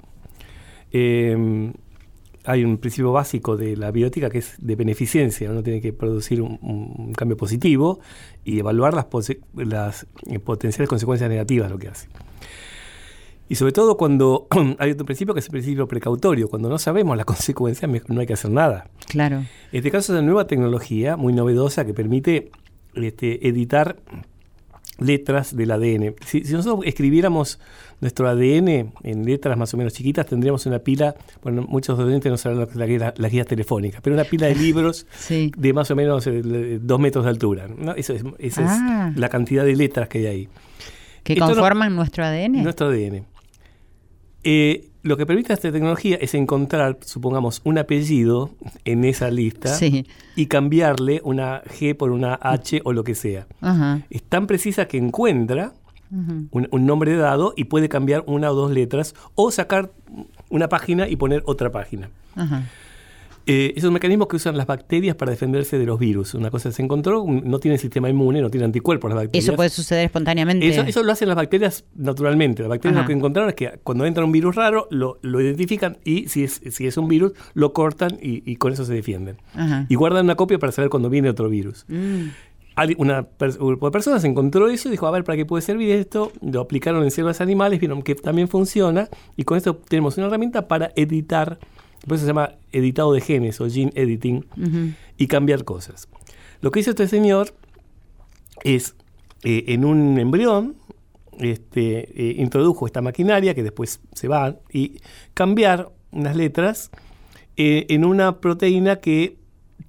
[0.93, 1.73] Eh,
[2.45, 6.41] hay un principio básico de la biótica que es de beneficencia, uno tiene que producir
[6.41, 7.99] un, cambio positivo
[8.43, 9.07] y evaluar las,
[9.55, 12.07] las eh, potenciales consecuencias negativas de lo que hace.
[13.51, 14.47] Y sobre todo cuando
[14.79, 18.25] hay otro principio que es el principio precautorio, cuando no sabemos las consecuencias no hay
[18.25, 18.89] que hacer nada.
[19.07, 19.37] Claro.
[19.37, 22.49] En este caso es una nueva tecnología muy novedosa que permite
[22.95, 23.97] este, editar
[24.99, 26.15] letras del ADN.
[26.25, 27.59] Si, nosotros escribiéramos
[28.01, 32.37] nuestro ADN en letras más o menos chiquitas, tendríamos una pila, bueno, muchos oyentes no
[32.37, 35.89] saben lo que es la, la, guía telefónica, pero una pila de libros de más
[35.91, 37.67] o menos eh, dos metros de altura.
[37.67, 37.93] ¿no?
[37.93, 39.13] Eso es, esa es ah.
[39.15, 40.49] la cantidad de letras que hay ahí.
[41.23, 42.63] ¿Que conforman nuestro ADN?
[42.63, 43.25] Nuestro ADN.
[44.43, 48.51] Eh, lo que permite esta tecnología es encontrar, supongamos, un apellido
[48.85, 49.75] en esa lista
[50.35, 53.47] y cambiarle una G por una H o lo que sea.
[54.09, 55.73] Es tan precisa que encuentra
[56.11, 59.91] un, un, nombre dado y puede cambiar una o dos letras o sacar
[60.49, 62.09] una página y poner otra página.
[63.47, 66.35] Eh, es un mecanismo que usan las bacterias para defenderse de los virus.
[66.35, 69.43] Una cosa se encontró, no tiene sistema inmune, no tiene anticuerpos las bacterias.
[69.43, 70.67] Eso puede suceder espontáneamente.
[70.67, 72.61] Eso, lo hacen las bacterias naturalmente.
[72.61, 76.27] Las bacterias lo que encontraron es que cuando entra un virus raro, lo, identifican y
[76.27, 79.37] si es, si es un virus, lo cortan y, con eso se defienden.
[79.89, 81.85] Y guardan una copia para saber cuando viene otro virus.
[81.87, 82.27] Mm.
[82.97, 85.91] Una un grupo de personas encontró eso y dijo, a ver, ¿para qué puede servir
[85.91, 86.31] esto?
[86.41, 90.67] Lo aplicaron en células animales, vieron que también funciona y con esto tenemos una herramienta
[90.67, 91.59] para editar
[92.07, 94.45] por eso se llama editado de genes o gene editing
[95.17, 96.07] y cambiar cosas.
[96.61, 97.53] Lo que hizo este señor
[98.63, 98.95] es,
[99.43, 100.75] eh, en un embrión,
[101.39, 104.99] este, eh, introdujo esta maquinaria que después se va y
[105.33, 106.91] cambiar unas letras
[107.55, 109.37] eh, en una proteína que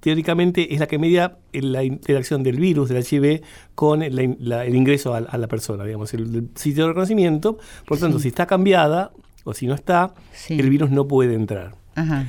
[0.03, 3.41] teóricamente es la que media la interacción del virus, del HIV,
[3.73, 7.57] con el, ingreso a, la persona, digamos, el, sitio de reconocimiento.
[7.87, 9.11] Por lo tanto, si está cambiada
[9.45, 10.13] o si no está,
[10.49, 11.75] el virus no puede entrar.
[11.95, 12.27] Ajá.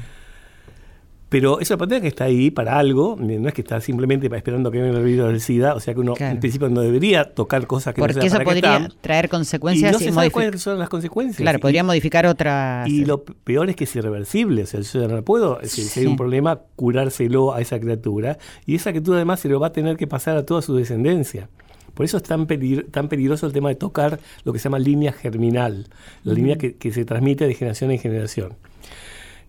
[1.35, 4.81] Pero esa proteína que está ahí para algo, no es que está simplemente esperando que
[4.81, 7.93] venga el virus del SIDA, o sea que uno en principio no debería tocar cosas
[7.93, 9.91] que Porque no eso podría traer consecuencias.
[9.91, 11.41] Y no se sabe cuáles son las consecuencias.
[11.41, 12.89] Claro, podría modificar otras.
[12.89, 16.07] Y lo peor es que es irreversible, o sea, yo ya no puedo, si hay
[16.07, 19.97] un problema, curárselo a esa criatura, y esa criatura además se lo va a tener
[19.97, 21.49] que pasar a toda su descendencia.
[21.95, 22.47] Por eso es tan,
[22.93, 25.89] tan peligroso el tema de tocar lo que se llama línea germinal,
[26.23, 28.55] la línea que, que se transmite de generación en generación.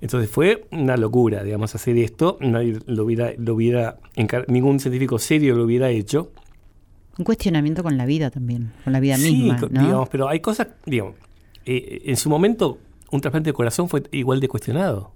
[0.01, 2.37] Entonces fue una locura, digamos, hacer esto.
[2.41, 3.97] Nadie lo hubiera, lo hubiera
[4.47, 6.31] ningún científico serio lo hubiera hecho.
[7.17, 9.57] Un cuestionamiento con la vida también, con la vida misma.
[9.69, 9.81] ¿no?
[9.81, 11.15] digamos, pero hay cosas, digamos,
[11.65, 12.79] eh, en su momento
[13.11, 15.11] un trasplante de corazón fue igual de cuestionado.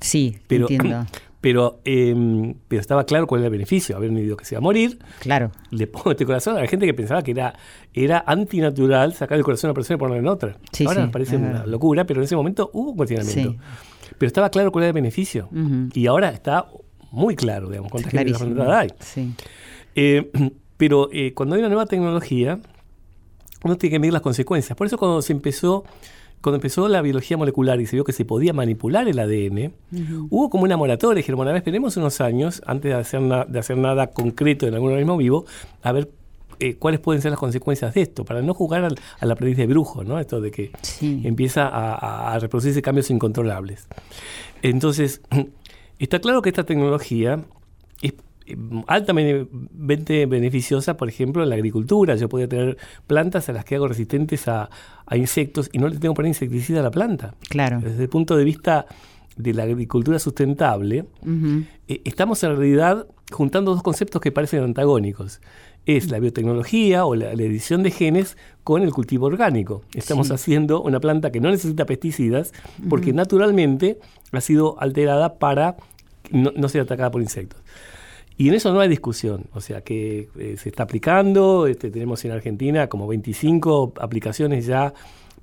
[0.00, 1.06] Sí, pero, entiendo.
[1.44, 3.94] Pero, em, pero estaba claro cuál era el beneficio.
[3.96, 4.98] Haber un individuo que se iba a morir.
[5.18, 5.50] Claro.
[5.72, 6.56] Le pongo este corazón.
[6.56, 7.54] Había gente que pensaba que era,
[7.92, 10.56] era antinatural sacar el corazón a una persona y ponerlo en otra.
[10.86, 13.50] Ahora me parece una locura, pero en ese momento hubo un cuestionamiento.
[13.50, 13.58] Sí.
[14.18, 15.48] Pero estaba claro cuál era el beneficio.
[15.92, 16.66] Y ahora está
[17.10, 18.34] muy claro, digamos, cuánta gente
[18.72, 18.88] hay.
[19.94, 20.30] Eh,
[20.76, 22.60] pero eh, cuando hay una nueva tecnología,
[23.62, 24.76] uno tiene que medir las consecuencias.
[24.76, 25.84] Por eso cuando se empezó,
[26.40, 29.72] cuando empezó la biología molecular y se vio que se podía manipular el ADN,
[30.30, 31.16] hubo como una moratoria.
[31.16, 34.74] Dijeron, bueno, a ver, esperemos unos años antes de hacer, de hacer nada concreto en
[34.74, 35.46] algún organismo vivo,
[35.82, 36.10] a ver
[36.60, 40.04] eh, cuáles pueden ser las consecuencias de esto, para no jugar al, aprendiz de brujo,
[40.04, 40.18] ¿no?
[40.18, 43.86] Esto de que empieza a, reproducirse cambios incontrolables.
[44.62, 45.20] Entonces,
[45.98, 47.44] está claro que esta tecnología
[48.02, 48.14] es
[48.46, 52.16] eh, altamente beneficiosa, por ejemplo, en la agricultura.
[52.16, 54.70] Yo podría tener plantas a las que hago resistentes a,
[55.12, 57.34] insectos y no le tengo que poner insecticida a la planta.
[57.48, 57.80] Claro.
[57.80, 58.86] Desde el punto de vista
[59.36, 61.06] de la agricultura sustentable,
[61.88, 65.40] eh, estamos en realidad juntando dos conceptos que parecen antagónicos.
[65.86, 69.82] Es la biotecnología o la, edición de genes con el cultivo orgánico.
[69.94, 72.52] Estamos haciendo una planta que no necesita pesticidas
[72.88, 73.98] porque naturalmente
[74.32, 75.76] ha sido alterada para
[76.30, 77.60] no, ser atacada por insectos.
[78.36, 82.24] Y en eso no hay discusión, o sea que eh, se está aplicando, este, tenemos
[82.24, 84.92] en Argentina como 25 aplicaciones ya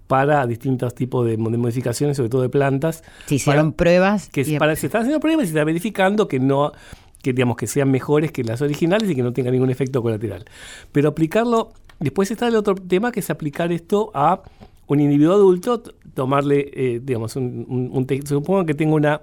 [0.07, 3.01] para distintos tipos de, modificaciones, sobre todo de plantas.
[3.27, 4.27] Se hicieron pruebas.
[4.27, 6.73] Que para, se están haciendo pruebas y se está verificando que no
[7.21, 10.45] que digamos que sean mejores que las originales y que no tengan ningún efecto colateral.
[10.91, 14.41] Pero aplicarlo, después está el otro tema que es aplicar esto a
[14.87, 15.81] un individuo adulto,
[16.13, 19.21] tomarle, eh, digamos, un, un, supongo que tenga una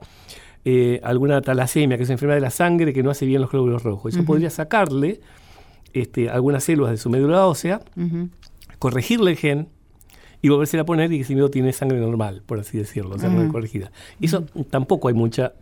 [0.65, 3.51] eh, alguna talasemia, que es una enfermedad de la sangre que no hace bien los
[3.51, 4.15] glóbulos rojos.
[4.15, 5.21] Eso podría sacarle
[5.93, 7.81] este, algunas células de su médula ósea,
[8.79, 9.69] corregirle el gen,
[10.41, 13.19] y volverse a poner y que ese individuo tiene sangre normal, por así decirlo, o
[13.19, 13.91] sea, no corregida.
[14.21, 15.55] Y eso tampoco hay mucha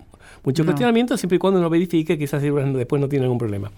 [0.46, 3.72] mucho cuestionamiento siempre y cuando uno verifique que esas células después no tienen ningún problema.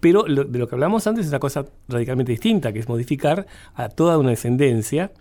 [0.00, 3.88] Pero de lo que hablamos antes es una cosa radicalmente distinta, que es modificar a
[3.88, 5.12] toda una descendencia.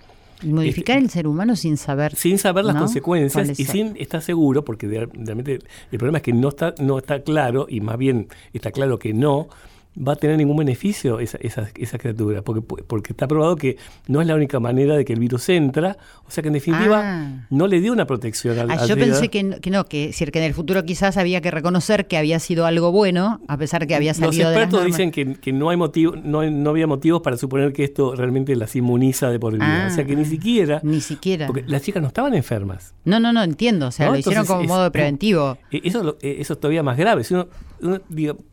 [0.43, 2.15] modificar el ser humano sin saber.
[2.15, 5.59] Sin saber las consecuencias y sin estar seguro, porque realmente
[5.91, 9.13] el problema es que no está, no está claro, y más bien está claro que
[9.13, 9.49] no,
[9.97, 14.21] va a tener ningún beneficio esa, esa, esa, criatura, porque, porque está probado que no
[14.21, 17.47] es la única manera de que el virus entra, o sea que en definitiva ah.
[17.49, 20.45] no le dio una protección al, ah, Yo pensé que, no, que, decir, que en
[20.45, 24.13] el futuro quizás había que reconocer que había sido algo bueno, a pesar que había
[24.13, 27.73] salido Los expertos dicen que, que, no hay motivo, no, no había motivos para suponer
[27.73, 29.87] que esto realmente las inmuniza de por vida.
[29.91, 30.79] o sea que ni ah, siquiera.
[30.83, 31.47] Ni siquiera.
[31.47, 32.93] Porque las chicas no estaban enfermas.
[33.05, 33.87] No, no, no, entiendo.
[33.87, 35.57] O sea, lo hicieron como modo de preventivo.
[35.71, 37.23] Eh, eso, eh, eso es todavía más grave.
[37.23, 37.47] Si uno,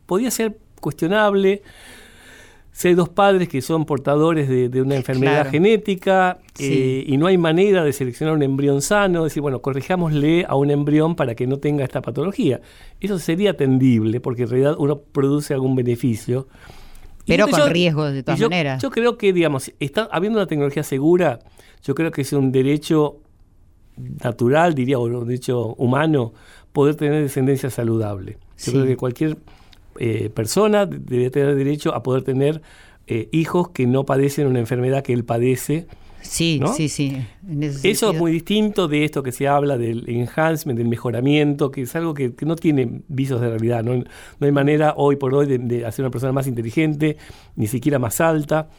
[0.05, 1.63] podía ser cuestionable.
[2.71, 7.39] Si hay dos padres que son portadores de, una enfermedad genética eh, y no hay
[7.39, 11.57] manera de seleccionar un embrión sano, decir, bueno, corrijámosle a un embrión para que no
[11.57, 12.61] tenga esta patología.
[12.99, 16.47] Eso sería atendible porque en realidad uno produce algún beneficio.
[17.25, 18.79] Pero con riesgos de todas maneras.
[18.79, 21.39] Yo creo que, digamos, está habiendo una tecnología segura,
[21.81, 23.21] yo creo que es un derecho
[24.21, 26.33] natural, diría, o un derecho humano,
[26.73, 28.37] poder tener descendencia saludable.
[28.57, 29.37] Yo creo que cualquier
[29.99, 32.61] eh, persona tener derecho a poder tener
[33.07, 35.87] eh, hijos que no padecen una enfermedad que él padece
[36.25, 37.17] Sí, sí, sí.
[37.83, 41.95] Eso es muy distinto de esto que se habla del enhancement, del mejoramiento, que es
[41.95, 43.83] algo que, no tiene visos de realidad.
[43.83, 44.03] No,
[44.39, 47.17] hay manera hoy por hoy de, hacer una persona más inteligente,
[47.55, 48.69] ni siquiera más alta.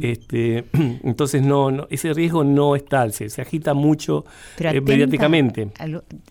[0.00, 0.64] este,
[1.04, 4.24] entonces, no, ese riesgo no es tal, se, agita mucho
[4.58, 5.68] eh, mediáticamente.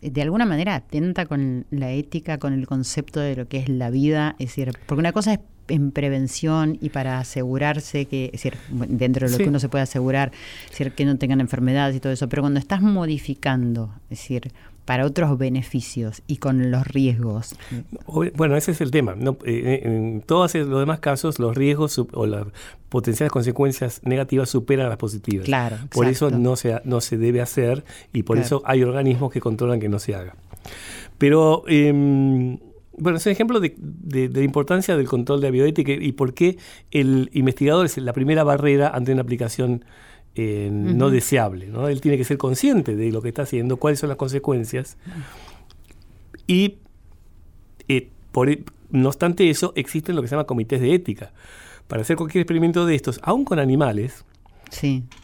[0.02, 3.90] De alguna manera atenta con la ética, con el concepto de lo que es la
[3.90, 4.36] vida.
[4.40, 9.28] Es decir, porque una cosa es en prevención y para asegurarse que, es decir, dentro
[9.28, 10.32] de lo que uno se puede asegurar,
[10.66, 14.52] es decir, que no tengan enfermedades y todo eso, pero cuando estás modificando, es decir,
[14.86, 17.56] para otros beneficios y con los riesgos.
[18.36, 19.14] Bueno, ese es el tema.
[19.14, 22.46] Eh, eh, en todos los demás casos, los riesgos o las
[22.90, 25.46] potenciales consecuencias negativas superan las positivas.
[25.46, 25.78] Claro.
[25.90, 29.80] Por eso no se, no se debe hacer y por eso hay organismos que controlan
[29.80, 30.36] que no se haga.
[31.18, 32.58] Pero em,
[32.98, 33.76] bueno, es un ejemplo de,
[34.34, 36.58] la importancia del control de la bioética y por qué
[36.92, 39.84] el investigador es la primera barrera ante una aplicación
[40.36, 41.68] eh, no deseable.
[41.68, 41.88] ¿no?
[41.88, 44.98] Él tiene que ser consciente de lo que está haciendo, cuáles son las consecuencias.
[46.48, 46.78] Y
[47.88, 51.32] eh, por, e, no obstante eso, existen lo que se llama comités de ética.
[51.88, 54.26] Para hacer cualquier experimento de estos, aún con animales,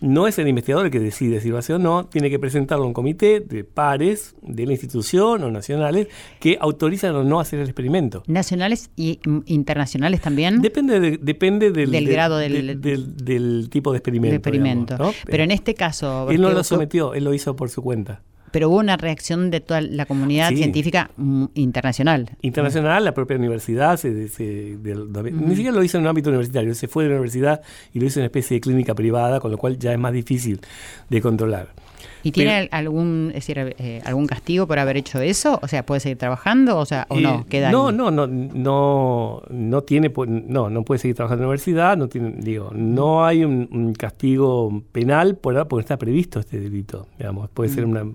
[0.02, 2.40] no es el investigador el que decide si va a ser o no, tiene que
[2.40, 6.08] presentarlo a un comité de pares de la institución o nacionales
[6.40, 8.24] que autorizan o no hacer el experimento.
[8.28, 10.62] ¿Nacionales y internacionales también?
[10.62, 15.14] Depende, depende del, grado del, del, tipo de experimento.
[15.26, 16.30] Pero en este caso...
[16.30, 19.60] Él no lo sometió, él lo hizo por su cuenta pero hubo una reacción de
[19.60, 22.30] toda la comunidad científica mm, internacional.
[22.42, 27.10] Internacional, la propia universidad, ni siquiera lo hizo en un ámbito universitario, se fue de
[27.10, 27.62] la universidad
[27.94, 30.14] y lo hizo en una especie de clínica privada, con lo cual ya es más
[30.14, 30.60] difícil
[31.10, 31.70] de controlar.
[32.24, 35.60] ¿Y tiene algún, es decir, eh, algún castigo por haber hecho eso?
[35.62, 37.46] O sea, ¿puede seguir trabajando o, sea, o no?
[37.48, 41.98] Queda no, no, no, no, no tiene, no, no puede seguir trabajando en la universidad,
[41.98, 47.50] no tiene, digo, no hay un, castigo penal por, porque está previsto este delito, digamos,
[47.50, 48.06] puede ser una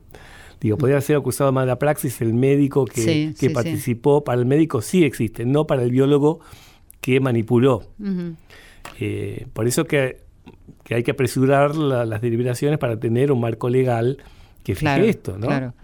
[0.64, 4.24] Digo, podría ser acusado de mala praxis el médico que, participó.
[4.24, 6.40] Para el médico sí existe, no para el biólogo
[7.02, 7.82] que manipuló.
[8.98, 10.23] Eh, por eso que,
[10.90, 14.18] hay que apresurar las deliberaciones para tener un marco legal
[14.62, 15.46] que fije esto, ¿no?
[15.46, 15.74] Claro.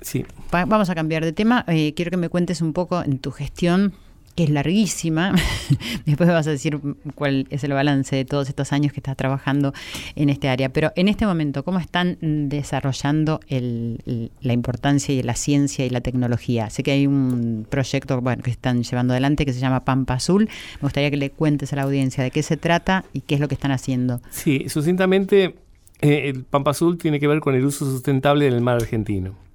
[0.00, 0.24] Sí.
[0.50, 1.64] vamos a cambiar de tema.
[1.68, 3.94] Eh, quiero que me cuentes un poco en tu gestión
[4.38, 5.34] que es larguísima.
[6.06, 6.78] Después vas a decir
[7.16, 9.74] cuál es el balance de todos estos años que estás trabajando
[10.14, 10.68] en este área.
[10.68, 16.70] Pero en este momento, ¿cómo están desarrollando la importancia de la ciencia y la tecnología?
[16.70, 20.48] Sé que hay un proyecto que están llevando adelante que se llama Pampa Azul.
[20.76, 23.40] Me gustaría que le cuentes a la audiencia de qué se trata y qué es
[23.40, 24.20] lo que están haciendo.
[24.30, 25.56] Sí, sucintamente,
[26.00, 29.47] eh, el Pampa Azul tiene que ver con el uso sustentable del mar argentino.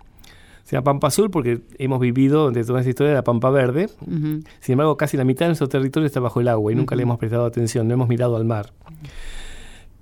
[0.64, 3.90] Se llama Pampa Azul porque hemos vivido de toda esa historia de la Pampa Verde.
[4.08, 7.04] Sin embargo, casi la mitad de nuestro territorio está bajo el agua y nunca le
[7.04, 8.72] hemos prestado atención, no hemos mirado al mar.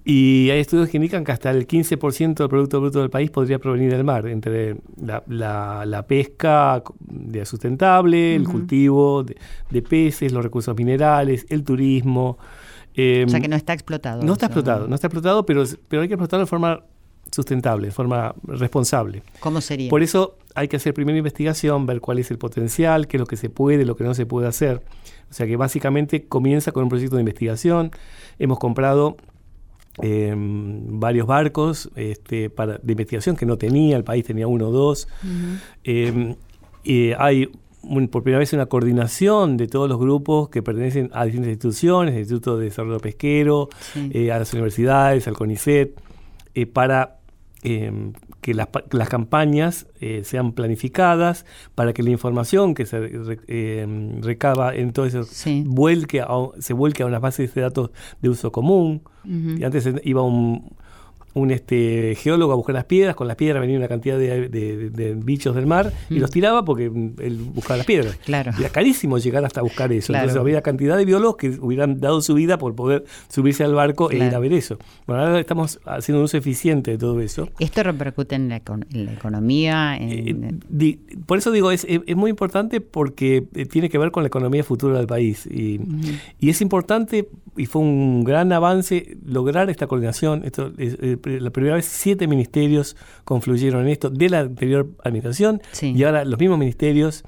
[0.03, 3.59] Y hay estudios que indican que hasta el 15% del Producto Bruto del país podría
[3.59, 11.45] provenir del mar, entre la, pesca de sustentable, el cultivo de, peces, los recursos minerales,
[11.49, 12.37] el turismo.
[12.39, 14.23] o sea que em, no está explotado.
[14.23, 16.83] No está explotado, no está explotado, pero, pero hay que explotarlo de forma
[17.31, 19.23] sustentable, de forma responsable.
[19.39, 19.89] ¿Cómo sería?
[19.89, 23.27] Por eso hay que hacer primero investigación, ver cuál es el potencial, qué es lo
[23.27, 24.83] que se puede, lo que no se puede hacer.
[25.29, 27.91] O sea que básicamente comienza con un proyecto de investigación.
[28.37, 29.15] Hemos comprado
[30.01, 34.71] em, varios barcos este, para, de investigación que no tenía, el país tenía uno o
[34.71, 35.07] dos.
[35.83, 36.35] Em,
[37.17, 37.49] hay
[38.11, 42.19] por primera vez una coordinación de todos los grupos que pertenecen a distintas instituciones, el
[42.21, 45.99] Instituto de Desarrollo Pesquero, eh, a las universidades, al CONICET,
[46.53, 47.20] eh, para
[47.63, 48.69] Em, que las,
[49.07, 51.45] campañas eh, sean planificadas,
[51.75, 53.11] para que la información que se
[53.47, 55.27] em, recaba en todo eso
[55.65, 56.23] vuelque
[56.57, 59.03] se vuelque a unas bases de datos de uso común.
[59.23, 60.73] y antes iba un,
[61.33, 65.55] un este, geólogo a buscar las piedras, con las piedras venía una cantidad de, bichos
[65.55, 66.17] del mar y mm.
[66.19, 68.15] los tiraba porque él buscaba las piedras.
[68.25, 68.51] Claro.
[68.57, 70.13] Era carísimo llegar hasta buscar eso.
[70.13, 74.11] Entonces había cantidad de biólogos que hubieran dado su vida por poder subirse al barco
[74.11, 74.77] e ir a ver eso.
[75.07, 77.49] Bueno, ahora estamos haciendo un uso eficiente de todo eso.
[77.59, 79.97] ¿Esto repercute en la, economía?
[79.99, 80.53] Eh,
[81.25, 84.97] por eso digo, es, muy importante porque eh, tiene que ver con la economía futura
[84.97, 85.45] del país.
[85.45, 85.79] Y,
[86.39, 90.43] y es importante, y fue un gran avance, lograr esta coordinación.
[90.43, 95.61] Esto es, eh, la primera vez siete ministerios confluyeron en esto de la anterior administración
[95.81, 97.23] y ahora los mismos ministerios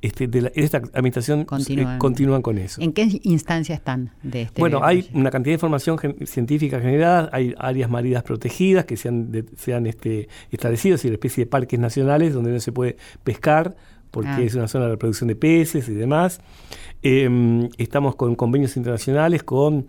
[0.00, 2.42] este, de, esta administración eh, continúan.
[2.42, 2.80] con eso.
[2.80, 7.54] ¿En qué instancia están de este Bueno, hay una cantidad de información científica generada, hay
[7.58, 11.80] áreas marinas protegidas que se han, se han este, establecido, es decir, especie de parques
[11.80, 13.76] nacionales donde no se puede pescar
[14.10, 14.40] porque ah.
[14.40, 16.40] es una zona de reproducción de peces y demás.
[17.02, 19.86] Em, estamos con convenios internacionales con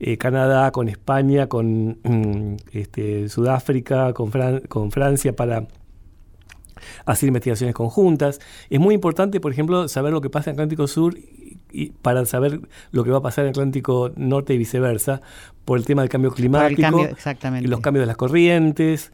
[0.00, 4.30] eh, Canadá, con España, con mm, este, Sudáfrica, con,
[4.68, 5.66] con Francia para
[7.04, 8.40] hacer investigaciones conjuntas.
[8.70, 11.16] Es muy importante, por ejemplo, saber lo que pasa en Atlántico Sur
[11.72, 15.20] y para saber lo que va a pasar en Atlántico Norte y viceversa,
[15.64, 17.68] por el tema del cambio climático, exactamente.
[17.68, 19.12] los cambios de las corrientes,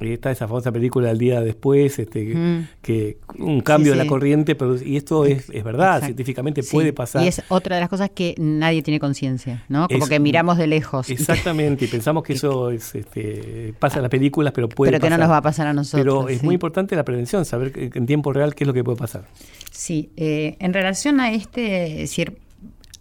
[0.00, 4.80] está esa famosa película del día después, este, que un cambio de la corriente, pero,
[4.80, 7.24] y esto es, es verdad, científicamente puede pasar.
[7.24, 9.88] Y es otra de las cosas que nadie tiene conciencia, ¿no?
[9.88, 11.10] Como que miramos de lejos.
[11.10, 15.10] Exactamente, y pensamos que eso es, este, pasa en las películas, pero puede Pero que
[15.10, 16.00] no nos va a pasar a nosotros.
[16.00, 18.98] Pero es muy importante la prevención, saber en tiempo real qué es lo que puede
[18.98, 19.24] pasar.
[19.70, 22.38] Sí, eh, en relación a este, decir,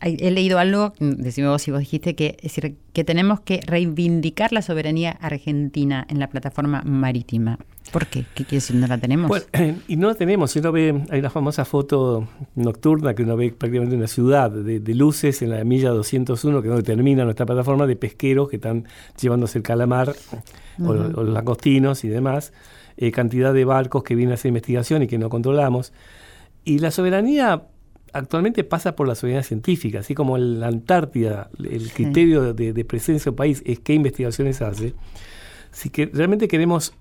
[0.02, 4.52] he leído algo, decime vos si vos dijiste que, es decir, que tenemos que reivindicar
[4.54, 7.58] la soberanía argentina en la plataforma marítima.
[7.92, 8.26] ¿Por qué?
[8.36, 8.76] ¿Qué quiere decir?
[8.76, 9.30] ¿No la tenemos?
[9.30, 10.52] Bueno, y no la tenemos.
[10.52, 14.96] Si uno ve, hay una famosa foto nocturna que uno ve prácticamente una ciudad de,
[14.96, 18.86] luces en la milla 201, que es donde termina nuestra plataforma, de pesqueros que están
[19.20, 20.14] llevándose el calamar
[20.84, 22.54] o, los langostinos y demás.
[22.98, 25.94] Eh, cantidad de barcos que vienen a hacer investigación y que no controlamos.
[26.66, 27.64] Y la soberanía
[28.14, 33.32] actualmente pasa por la soberanía científica, así como en la Antártida el criterio de, presencia
[33.32, 34.94] de país es qué investigaciones hace.
[35.72, 36.94] Si que realmente queremos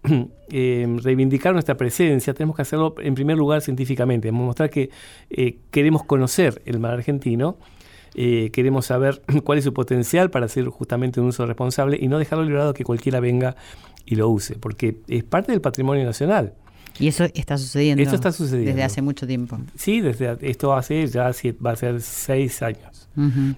[0.51, 4.91] eh, reivindicar nuestra presencia, tenemos que hacerlo en primer lugar científicamente, mostrar que
[5.31, 7.57] eh, queremos conocer el mar argentino,
[8.15, 12.19] eh, queremos saber cuál es su potencial para hacer justamente un uso responsable y no
[12.19, 13.57] dejarlo librado que cualquiera venga
[14.05, 16.55] y lo use, porque es parte del patrimonio nacional.
[16.99, 18.03] Y eso está sucediendo.
[18.03, 18.71] Esto está sucediendo.
[18.71, 19.59] Desde hace mucho tiempo.
[19.77, 21.31] Sí, desde esto hace ya
[21.65, 23.09] va a ser seis años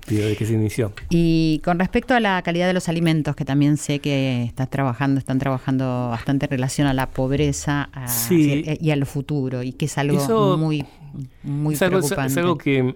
[0.06, 0.92] desde que se inició.
[1.10, 5.18] Y con respecto a la calidad de los alimentos, que también sé que estás trabajando,
[5.18, 7.90] están trabajando bastante en relación a la pobreza
[8.30, 10.84] y al futuro, y que es algo muy,
[11.42, 12.32] muy preocupante.
[12.32, 12.94] Es algo que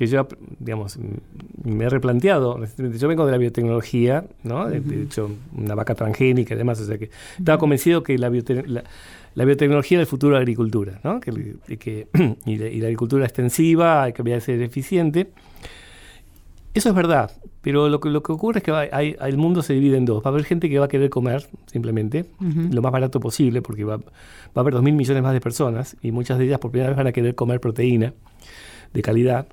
[0.00, 0.26] que yo,
[0.58, 0.98] digamos,
[1.62, 2.58] me he replanteado.
[2.78, 4.66] Yo vengo de la biotecnología, ¿no?
[4.66, 9.44] De, hecho, una vaca transgénica y demás, o sea que estaba convencido que la, la,
[9.44, 11.20] biotecnología era el futuro de la agricultura, ¿no?
[11.20, 12.08] Que, que
[12.46, 15.32] y, la, agricultura extensiva, hay que ser eficiente.
[16.72, 17.30] Eso es verdad,
[17.60, 20.24] pero lo que, lo que ocurre es que hay, el mundo se divide en dos.
[20.24, 23.84] Va a haber gente que va a querer comer, simplemente, lo más barato posible, porque
[23.84, 24.02] va, va
[24.54, 26.96] a haber dos mil millones más de personas, y muchas de ellas por primera vez
[26.96, 28.14] van a querer comer proteína
[28.94, 29.46] de calidad.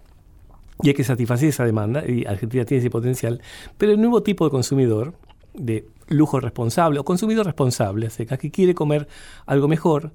[0.84, 3.42] Y hay que satisfacer esa demanda, y Argentina tiene ese potencial.
[3.78, 5.16] Pero el nuevo tipo de consumidor,
[5.54, 9.08] de lujo responsable, o consumidor responsable, sea, que quiere comer
[9.46, 10.12] algo mejor,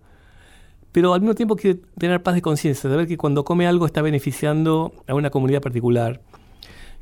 [0.92, 4.02] pero al mismo tiempo quiere tener paz de conciencia, saber que cuando come algo está
[4.02, 6.20] beneficiando a una comunidad particular,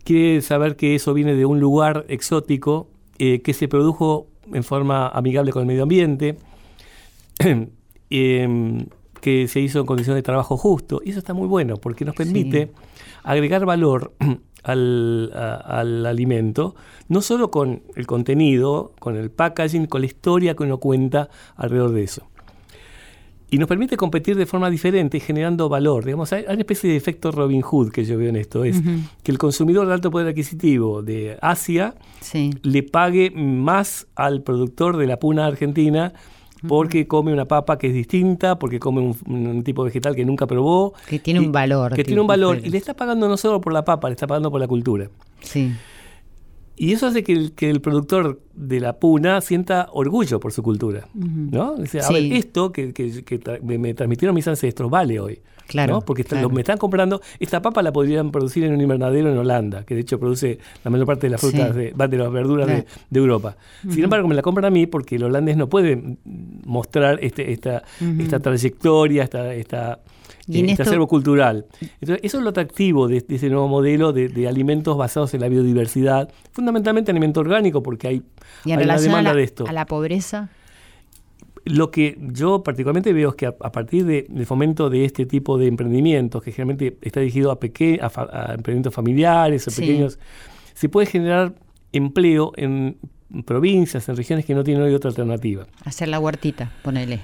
[0.04, 2.88] quiere saber que eso viene de un lugar exótico,
[3.18, 6.36] eh, que se produjo en forma amigable con el medio ambiente,
[8.11, 8.86] em,
[9.21, 11.01] que se hizo en condiciones de trabajo justo.
[11.05, 12.73] Y eso está muy bueno porque nos permite
[13.23, 14.12] agregar valor
[14.62, 16.75] al, al, alimento,
[17.09, 21.93] no solo con el contenido, con el packaging, con la historia que uno cuenta alrededor
[21.93, 22.31] de eso
[23.51, 26.05] y nos permite competir de forma diferente generando valor.
[26.05, 28.81] Digamos, hay, una especie de efecto Robin Hood que yo veo en esto, es
[29.23, 31.95] que el consumidor de alto poder adquisitivo de Asia
[32.62, 36.12] le pague más al productor de la puna argentina
[36.66, 40.94] porque come una papa que es distinta, porque come un, tipo vegetal que nunca probó.
[41.08, 41.94] Que tiene un valor.
[41.94, 42.61] Que tiene un valor.
[42.62, 45.08] Y le está pagando no solo por la papa, le está pagando por la cultura.
[45.40, 45.72] Sí.
[46.77, 50.62] Y eso hace que el, que el, productor de la puna sienta orgullo por su
[50.62, 51.09] cultura.
[51.14, 51.75] ¿no?
[51.75, 52.93] a ver, esto que,
[53.62, 55.41] me, transmitieron mis ancestros vale hoy.
[55.66, 57.21] Claro, Porque me están comprando.
[57.39, 60.91] Esta papa la podrían producir en un invernadero en Holanda, que de hecho produce la
[60.91, 63.57] mayor parte de las frutas, de, de, las verduras de, Europa.
[63.89, 66.16] Sin embargo, me la compran a mí porque el holandés no puede
[66.64, 67.85] mostrar este, esta,
[68.18, 70.01] esta trayectoria, esta, esta
[70.51, 71.66] y este acervo cultural.
[72.01, 76.30] Entonces, eso es lo atractivo de, ese nuevo modelo de, alimentos basados en la biodiversidad,
[76.53, 78.22] fundamentalmente alimento orgánico, porque hay,
[78.64, 79.64] ¿Y en demanda de esto.
[79.66, 80.51] ¿A la pobreza?
[81.64, 85.66] Lo que yo particularmente veo es que a, partir del fomento de este tipo de
[85.66, 90.18] emprendimientos, que generalmente está dirigido a, a, emprendimientos familiares o pequeños,
[90.74, 91.55] se puede generar
[91.92, 92.96] empleo en
[93.45, 95.66] provincias, en regiones que no tienen hoy otra alternativa.
[95.85, 97.20] Hacer la huertita, ponele.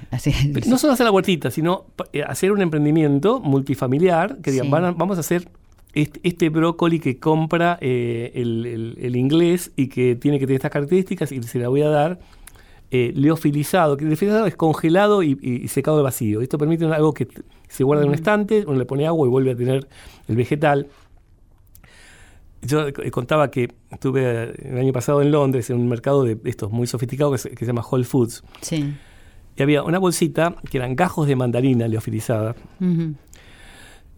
[0.67, 5.21] No solo hacer la huertita, sino eh, hacer un emprendimiento multifamiliar que digan, vamos a
[5.21, 5.49] hacer
[5.95, 11.43] este, brócoli que compra eh, el, inglés y que tiene que tener estas características y
[11.43, 12.19] se la voy a dar
[12.91, 16.43] eh, leofilizado, que leofilizado es congelado y, secado de vacío.
[16.43, 17.27] Esto permite algo que
[17.69, 19.89] se guarda en un estante, uno le pone agua y vuelve a tener
[20.29, 20.87] el vegetal.
[22.63, 26.87] Yo contaba que estuve el año pasado en Londres en un mercado de estos muy
[26.87, 28.43] sofisticados que se, llama Whole Foods.
[28.61, 28.95] Sí.
[29.57, 32.55] Y había una bolsita que eran gajos de mandarina leofilizada,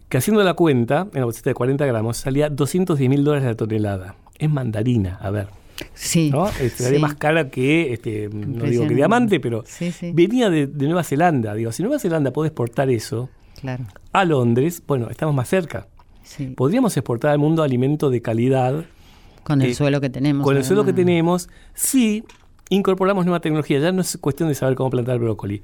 [0.09, 3.55] que haciendo la cuenta, en la bolsita de 40 gramos, salía 210 mil dólares la
[3.55, 4.15] tonelada.
[4.37, 5.47] Es mandarina, a ver.
[5.93, 6.29] Sí.
[6.29, 6.49] ¿no?
[6.59, 9.63] Este, más cara que, este, no digo que diamante, pero
[10.13, 11.53] venía de, Nueva Zelanda.
[11.53, 13.29] Digo, si Nueva Zelanda puede exportar eso
[14.11, 15.87] a Londres, bueno, estamos más cerca.
[16.55, 18.85] Podríamos exportar al mundo alimento de calidad.
[19.43, 20.43] Con el eh, suelo que tenemos.
[20.43, 22.23] Con el suelo que tenemos, si
[22.69, 23.79] incorporamos nueva tecnología.
[23.79, 25.61] Ya no es cuestión de saber cómo plantar brócoli.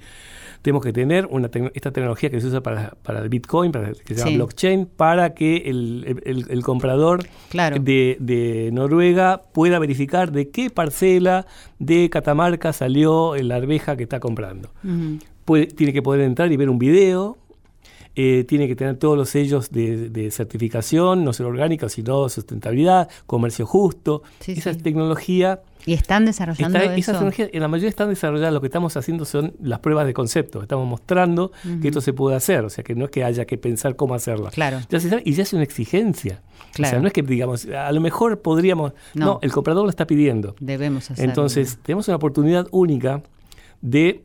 [0.61, 4.25] Tenemos que tener una esta tecnología que se usa para, el Bitcoin, para, que se
[4.25, 11.45] llama blockchain, para que el, comprador de, Noruega pueda verificar de qué parcela
[11.77, 14.71] de Catamarca salió la arveja que está comprando.
[15.75, 17.37] tiene que poder entrar y ver un video
[18.15, 23.65] eh, tiene que tener todos los sellos de, certificación, no solo orgánica, sino sustentabilidad, comercio
[23.65, 24.23] justo.
[24.47, 25.61] esa tecnología...
[25.87, 26.93] ¿Y están desarrollando eso?
[26.93, 28.51] Esa tecnología, en la mayoría están desarrolladas.
[28.51, 30.63] Lo que estamos haciendo son las pruebas de concepto.
[30.63, 32.65] Estamos mostrando que esto se puede hacer.
[32.65, 34.49] O sea, que no es que haya que pensar cómo hacerlo.
[34.51, 34.79] Claro.
[35.23, 36.41] y ya es una exigencia.
[36.79, 38.93] O sea, no es que digamos, a lo mejor podríamos...
[39.13, 40.55] No, el comprador lo está pidiendo.
[40.59, 41.29] Debemos hacerlo.
[41.29, 43.21] Entonces, tenemos una oportunidad única
[43.81, 44.23] de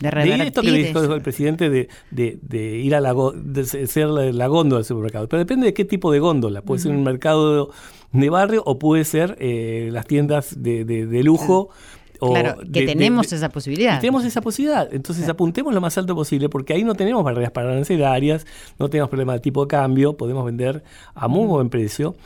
[0.00, 4.78] de, esto que dijo el presidente de, de, ir a la, de ser la, góndola
[4.80, 5.28] del supermercado.
[5.28, 6.62] Pero depende de qué tipo de góndola.
[6.62, 7.70] Puede ser un mercado
[8.12, 11.70] de barrio o puede ser eh, las tiendas de, lujo.
[12.18, 14.00] Claro, que tenemos esa posibilidad.
[14.00, 14.88] Tenemos esa posibilidad.
[14.92, 18.46] Entonces apuntemos lo más alto posible porque ahí no tenemos barreras arancelarias,
[18.78, 20.82] no tenemos problema de tipo de cambio, podemos vender
[21.14, 22.16] a muy buen precio.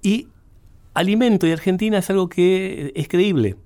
[0.00, 0.28] Y
[0.94, 3.56] alimento y Argentina es algo que es creíble.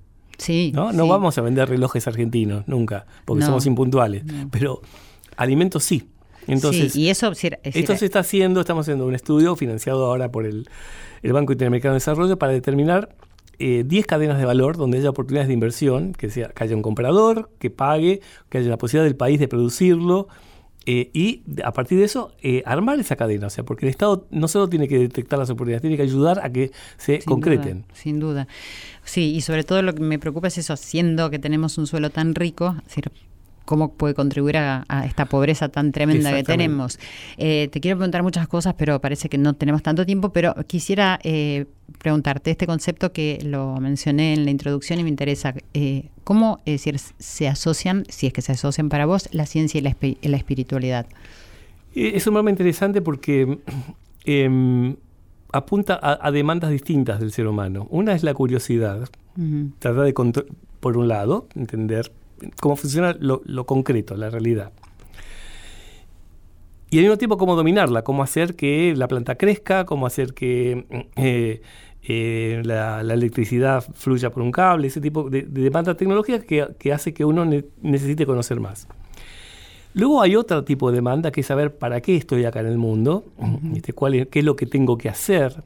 [0.72, 0.92] ¿No?
[0.92, 4.24] no vamos a vender relojes argentinos nunca, porque somos impuntuales.
[4.50, 4.80] Pero
[5.36, 6.08] alimentos sí.
[6.46, 10.68] Entonces, y eso, esto se está haciendo, estamos haciendo un estudio financiado ahora por el,
[11.22, 13.16] Banco Interamericano de Desarrollo para determinar
[13.58, 16.82] 10 eh, cadenas de valor donde haya oportunidades de inversión, que, sea, que haya un
[16.82, 20.28] comprador, que pague, que haya la posibilidad del país de producirlo,
[20.86, 23.48] eh, y a partir de eso, eh, armar esa cadena.
[23.48, 26.40] O sea, porque el Estado no solo tiene que detectar las oportunidades, tiene que ayudar
[26.42, 27.84] a que se concreten.
[27.92, 28.46] sin duda.
[29.04, 32.10] Sí, y sobre todo lo que me preocupa es eso, siendo que tenemos un suelo
[32.10, 33.10] tan rico, decir,
[33.66, 36.98] cómo puede contribuir a, esta pobreza tan tremenda que tenemos.
[37.36, 41.18] Eh, te quiero preguntar muchas cosas, pero parece que no tenemos tanto tiempo, pero quisiera
[41.22, 41.66] eh,
[41.98, 45.54] preguntarte este concepto que lo mencioné en la introducción y me interesa.
[45.74, 49.82] Eh, ¿Cómo decir, se asocian, si es que se asocian para vos, la ciencia y
[50.28, 51.06] la, espiritualidad?
[51.94, 53.58] Eh, Es sumamente interesante porque
[54.24, 54.96] em,
[55.52, 57.86] apunta a, a demandas distintas del ser humano.
[57.90, 59.70] Una es la curiosidad, Ujú.
[59.78, 60.14] tratar de,
[60.80, 62.12] por un lado, entender
[62.60, 64.72] cómo funciona lo, lo concreto, la realidad.
[66.90, 70.86] Y al mismo tiempo cómo dominarla, cómo hacer que la planta crezca, cómo hacer que
[71.16, 71.60] eh,
[72.02, 76.66] eh, la, la electricidad fluya por un cable, ese tipo de, de demanda tecnológica que,
[76.78, 78.86] que hace que uno ne- necesite conocer más.
[79.94, 82.78] Luego hay otro tipo de demanda que es saber para qué estoy acá en el
[82.78, 83.24] mundo,
[83.74, 85.64] este, cuál es- qué es lo que tengo que hacer.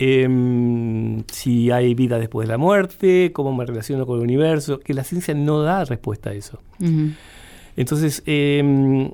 [0.00, 4.94] Em, si hay vida después de la muerte, cómo me relaciono con el universo, que
[4.94, 6.58] la ciencia no da respuesta a eso.
[7.76, 9.10] Entonces, em,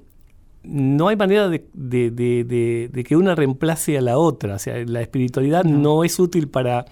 [0.65, 4.55] no hay manera de, de- de- de- de que una reemplace a la otra.
[4.55, 6.85] O sea, la espiritualidad no, es útil para,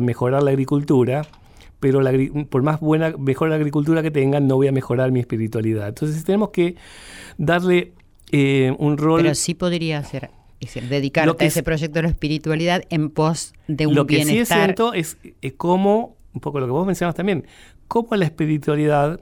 [0.00, 1.22] mejorar la agricultura,
[1.80, 2.12] pero la
[2.48, 5.88] por más buena, mejor la agricultura que tengan, no voy a mejorar mi espiritualidad.
[5.88, 6.76] Entonces, tenemos que
[7.38, 7.92] darle
[8.32, 9.22] eh, un rol...
[9.22, 12.82] Pero sí podría ser, es decir, Lo dedicarte a ese es- proyecto de la espiritualidad
[12.90, 14.58] en pos de un lo que sí es bienestar.
[14.64, 17.46] cierto es, es cómo, un poco lo que vos mencionabas también,
[17.86, 19.20] cómo la espiritualidad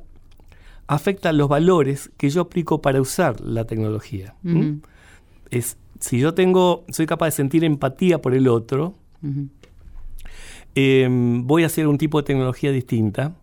[0.86, 4.34] afecta los valores que yo aplico para usar la tecnología.
[5.50, 8.94] Es, si yo tengo, soy capaz de sentir empatía por el otro,
[10.74, 13.34] eh, voy a hacer un tipo de tecnología distinta,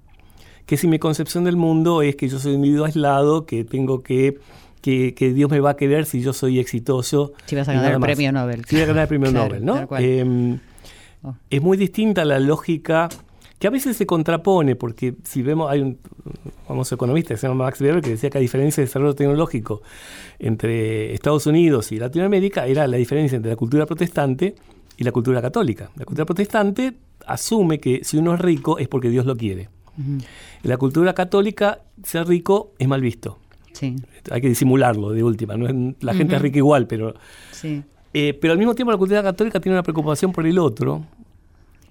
[0.65, 4.03] que si mi concepción del mundo es que yo soy un individuo aislado, que tengo
[4.03, 4.39] que,
[4.81, 7.33] que, que Dios me va a querer si yo soy exitoso.
[7.45, 8.65] Si vas a ganar el premio Nobel.
[8.65, 9.87] Si voy a ganar el premio Claro, Nobel, ¿no?
[9.97, 10.59] Eh,
[11.21, 11.35] Oh.
[11.49, 13.09] es muy distinta la lógica
[13.59, 15.99] que a veces se contrapone, porque si vemos, hay un
[16.65, 19.81] famoso economista que se llama Max Weber que decía que la diferencia de desarrollo tecnológico
[20.39, 24.55] entre Estados Unidos y Latinoamérica era la diferencia entre la cultura protestante
[24.97, 25.89] y la cultura católica.
[25.97, 26.93] La cultura protestante
[27.25, 29.69] asume que si uno es rico es porque Dios lo quiere.
[29.97, 30.23] En
[30.63, 33.37] la cultura católica, ser rico es mal visto.
[33.73, 33.95] Sí,
[34.31, 35.57] Hay que disimularlo de última.
[35.57, 35.93] ¿no?
[35.99, 37.15] La gente es rica igual, pero
[37.51, 37.83] sí.
[38.13, 41.03] eh, pero al mismo tiempo la cultura católica tiene una preocupación por el otro,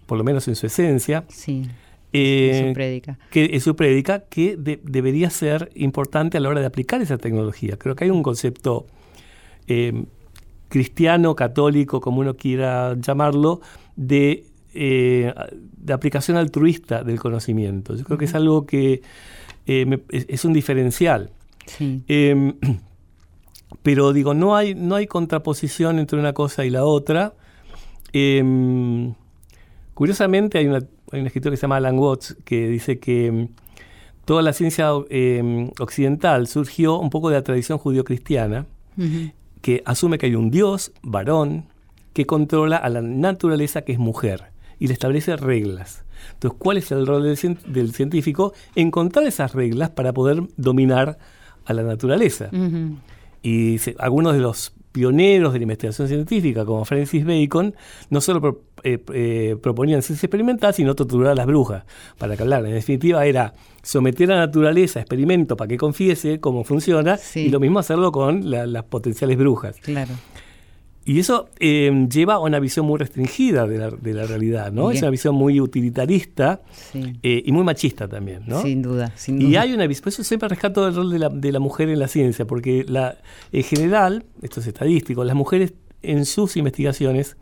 [0.08, 1.68] por lo menos en su esencia, Sí,
[2.12, 3.18] eh, su prédica.
[3.30, 7.18] que es su prédica, que de- debería ser importante a la hora de aplicar esa
[7.18, 7.76] tecnología.
[7.78, 8.86] Creo que hay un concepto
[9.68, 10.04] eh,
[10.70, 13.60] cristiano, católico, como uno quiera llamarlo,
[13.96, 14.44] de,
[14.74, 15.32] eh,
[15.76, 17.94] de aplicación altruista del conocimiento.
[17.94, 19.02] Yo creo que es algo que
[19.66, 21.30] me- es, es un diferencial.
[21.66, 22.02] Sí.
[22.08, 22.54] Eh,
[23.82, 27.34] pero digo, no hay, no hay contraposición entre una cosa y la otra.
[28.14, 29.12] Eh,
[29.98, 30.78] curiosamente hay, una,
[31.10, 33.48] hay un escritor que se llama Alan Watts que dice que mm,
[34.24, 39.32] toda la ciencia eh, occidental surgió un poco de la tradición judío-cristiana, Ujú.
[39.60, 41.64] que asume que hay un Dios, varón,
[42.12, 44.44] que controla a la naturaleza que es mujer
[44.78, 46.04] y le establece reglas.
[46.34, 48.52] Entonces, ¿cuál es el rol del, cien- del científico?
[48.76, 51.18] Encontrar esas reglas para poder dominar
[51.64, 52.50] a la naturaleza.
[53.42, 54.72] Y se- algunos de los
[55.02, 57.72] pioneros de la investigación científica, como Francis Bacon,
[58.10, 61.84] no solo pro- eh, eh, proponían ciencia experimental, sino torturar a las brujas,
[62.18, 62.66] para que hablaran.
[62.66, 67.42] En definitiva, era someter a la naturaleza a experimento para que confiese cómo funciona, Sí.
[67.46, 69.76] y lo mismo hacerlo con la- las potenciales brujas.
[69.82, 70.10] Claro.
[71.08, 74.90] Y eso eh, lleva a una visión muy restringida de la, de la realidad, ¿no?
[74.90, 76.60] Es una visión muy utilitarista
[76.92, 77.14] Sí.
[77.22, 78.60] eh, y muy machista también, ¿no?
[78.62, 79.48] Sin duda, sin duda.
[79.48, 81.88] Y hay una visión, por eso siempre rescato el rol de la, de la mujer
[81.88, 83.16] en la ciencia, porque la,
[83.52, 87.36] en general, esto es estadístico, las mujeres en sus investigaciones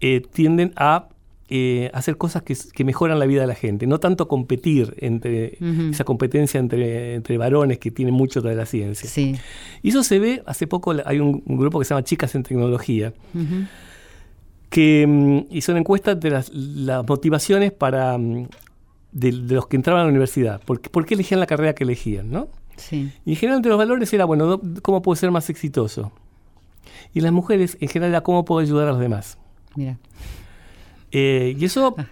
[0.00, 1.08] eh, tienden a
[1.48, 5.58] eh, hacer cosas que, mejoran la vida de la gente, no tanto competir entre
[5.90, 9.08] esa competencia entre, entre varones que tienen mucho de la ciencia.
[9.08, 9.36] Sí.
[9.82, 12.42] Y eso se ve, hace poco hay un, un grupo que se llama Chicas en
[12.42, 13.12] Tecnología,
[14.70, 18.48] que mm, hizo una encuesta de las, las motivaciones para mm,
[19.12, 21.84] de, de los que entraban a la universidad, por, por qué elegían la carrera que
[21.84, 22.48] elegían, ¿no?
[22.76, 23.12] Sí.
[23.24, 24.60] Y en general entre los valores era, bueno, ¿no?
[24.82, 26.10] ¿cómo puedo ser más exitoso?
[27.14, 29.38] Y las mujeres en general era, ¿cómo puedo ayudar a los demás?
[29.76, 29.96] Mira.
[31.12, 32.06] Eh, y eso Ah.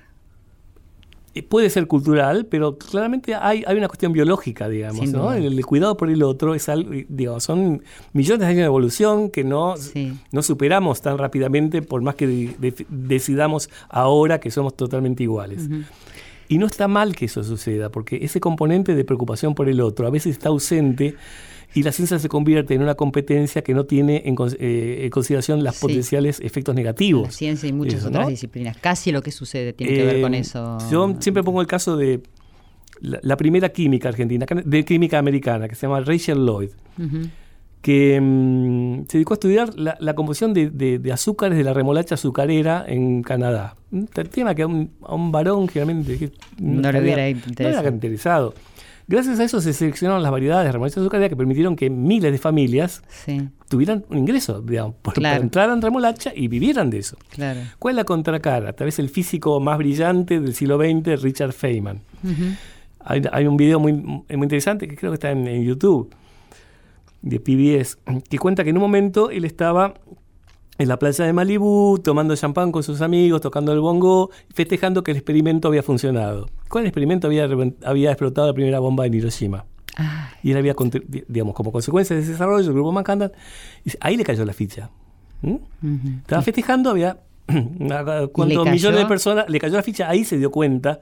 [1.35, 5.33] eh, puede ser cultural, pero claramente hay, hay una cuestión biológica, digamos, ¿no?
[5.33, 7.83] El, el cuidado por el otro es algo, digamos, son
[8.13, 10.17] millones de años de evolución que no, Sí.
[10.31, 15.69] no superamos tan rápidamente por más que de- de- decidamos ahora que somos totalmente iguales.
[16.49, 20.07] Y no está mal que eso suceda, porque ese componente de preocupación por el otro
[20.07, 21.17] a veces está ausente
[21.75, 25.63] y la ciencia se convierte en una competencia que no tiene en, eh, en consideración
[25.65, 25.81] los Sí.
[25.81, 27.35] potenciales efectos La negativos.
[27.35, 28.31] ciencia y muchas Eso, otras ¿no?
[28.31, 28.77] disciplinas.
[28.79, 30.79] Casi lo que sucede tiene que ver con Eh, eso.
[30.91, 32.21] Yo siempre pongo el caso de
[33.01, 36.71] la, la primera química argentina, de química americana, que se llama Rachel Lloyd,
[37.83, 41.75] que mm, se dedicó a estudiar la, la composición de, de- de azúcares de la
[41.75, 43.77] remolacha azucarera en Canadá.
[43.93, 47.29] Un tema que a un, a un varón generalmente No le hubiera no
[47.89, 48.55] interesado.
[49.07, 52.39] Gracias a eso se seleccionaron las variedades de remolacha azucarera que permitieron que miles de
[52.39, 55.35] familias Sí, tuvieran un ingreso, digamos, por, Claro.
[55.35, 57.17] para entrar en remolacha y vivieran de eso.
[57.31, 57.61] claro.
[57.79, 58.73] ¿Cuál es la contracara?
[58.73, 62.01] Tal vez el físico más brillante del siglo XX, Richard Feynman.
[63.01, 66.11] Hay, hay un video muy, muy interesante que creo que está en, en YouTube
[67.21, 67.99] de PBS
[68.29, 69.95] que cuenta que en un momento él estaba
[70.79, 75.13] en la playa de Malibú tomando champán con sus amigos, tocando el bongo, festejando que
[75.13, 76.49] el experimento había funcionado.
[76.75, 77.49] El experimento había,
[77.85, 79.65] había explotado la primera bomba en Hiroshima.
[79.97, 80.75] Ah, Y él había,
[81.29, 83.31] digamos, como consecuencia de ese desarrollo, el grupo Manhattan,
[84.01, 84.91] ahí le cayó la ficha.
[85.43, 85.57] ¿Mm?
[86.23, 87.19] Estaba festejando, había
[88.33, 90.99] cuántos millones de personas, le cayó la ficha, ahí se dio cuenta.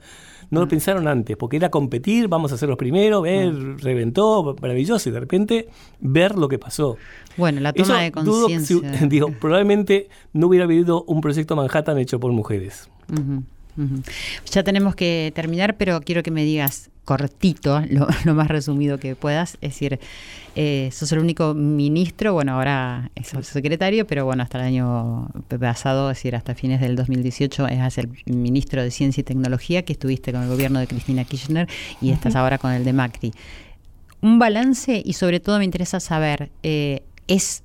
[0.49, 3.75] No lo pensaron antes, porque era competir, vamos a ser los primeros, ver, Ah.
[3.81, 5.67] reventó, maravilloso, y de repente
[5.99, 6.97] ver lo que pasó.
[7.37, 8.91] Bueno, la Eso toma de si- conciencia.
[9.09, 12.89] digo, probablemente no hubiera habido un proyecto Manhattan hecho por mujeres.
[14.51, 19.15] Ya tenemos que terminar, pero quiero que me digas cortito, lo, lo más resumido que
[19.15, 19.57] puedas.
[19.61, 19.99] Es decir,
[20.55, 25.29] eh, sos el único ministro, bueno, ahora sos secretario, pero bueno, hasta el año
[25.59, 29.93] pasado, es decir, hasta fines del 2018, eras el ministro de Ciencia y Tecnología, que
[29.93, 31.67] estuviste con el gobierno de Cristina Kirchner
[32.01, 33.33] y estás ahora con el de Macri.
[34.21, 37.63] Un balance y sobre todo me interesa saber, eh, ¿es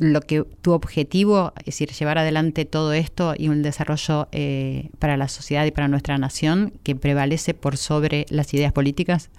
[0.00, 5.16] lo que tu objetivo, es decir, llevar adelante todo esto y un desarrollo eh, para
[5.16, 9.30] la sociedad y para nuestra nación que prevalece por sobre las ideas políticas?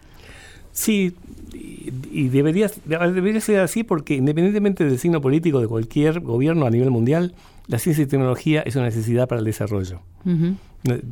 [0.72, 1.14] Sí,
[1.54, 6.70] y, y debería, debería ser así porque independientemente del signo político de cualquier gobierno a
[6.70, 7.34] nivel mundial,
[7.68, 10.02] la ciencia y tecnología es una necesidad para el desarrollo.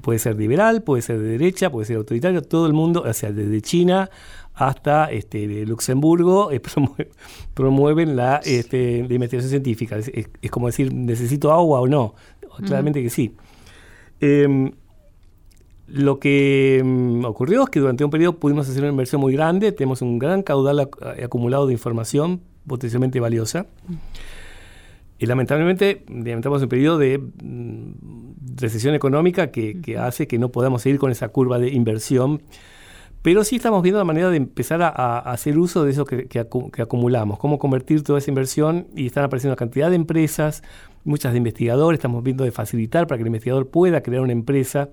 [0.01, 3.31] Puede ser liberal, puede ser de derecha, puede ser autoritario, todo el mundo, o sea,
[3.31, 4.09] desde China
[4.59, 7.07] hasta este, Luxemburgo, eh, promue-
[7.53, 9.97] promueven la, este, la investigación científica.
[9.97, 12.13] Es, es- es como decir, ¿necesito agua o no?
[12.65, 13.33] Claramente que sí.
[14.19, 14.71] Em,
[15.87, 19.71] lo que mm, ocurrió es que durante un periodo pudimos hacer una inversión muy grande,
[19.71, 23.65] tenemos un gran caudal ac- acumulado de información potencialmente valiosa.
[25.17, 27.91] Y lamentablemente estamos en un periodo de mm,
[28.57, 32.41] recesión económica que, que hace que no podamos seguir con esa curva de inversión.
[33.21, 36.27] Pero sí estamos viendo la manera de empezar a, a hacer uso de eso que,
[36.27, 39.97] que acu- que acumulamos, cómo convertir toda esa inversión y están apareciendo una cantidad de
[39.97, 40.63] empresas,
[41.03, 44.89] muchas de investigadores, estamos viendo de facilitar para que el investigador pueda crear una empresa.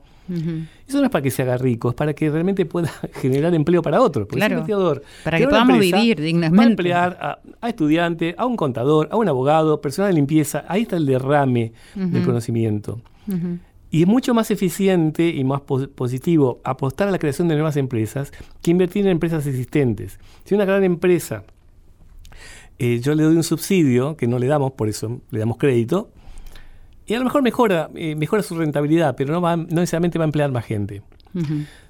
[0.89, 2.89] Eso no es para que se haga rico, es para que realmente pueda
[3.22, 4.27] generar empleo para otros.
[4.27, 6.64] Porque Claro, investigador para que podamos empresa, vivir Va a dignamente.
[6.72, 10.64] emplear a, a estudiante, a un contador, a un abogado, personal de limpieza.
[10.66, 12.24] Ahí está el derrame del Ujú.
[12.27, 13.01] conocimiento.
[13.97, 17.77] Y es mucho más eficiente y más pos- positivo apostar a la creación de nuevas
[17.77, 18.33] empresas
[18.63, 20.19] que invertir en empresas existentes.
[20.45, 21.45] Si una gran empresa,
[22.79, 26.11] eh, yo le doy un subsidio, que no le damos, por eso le damos crédito,
[27.07, 30.25] y a lo mejor mejora, eh, mejora su rentabilidad, pero no, va, no necesariamente va
[30.25, 31.03] a emplear más gente.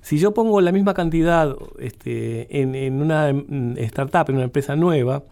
[0.02, 3.30] Si yo pongo la misma cantidad este, en, en una
[3.78, 5.22] startup, en una empresa nueva,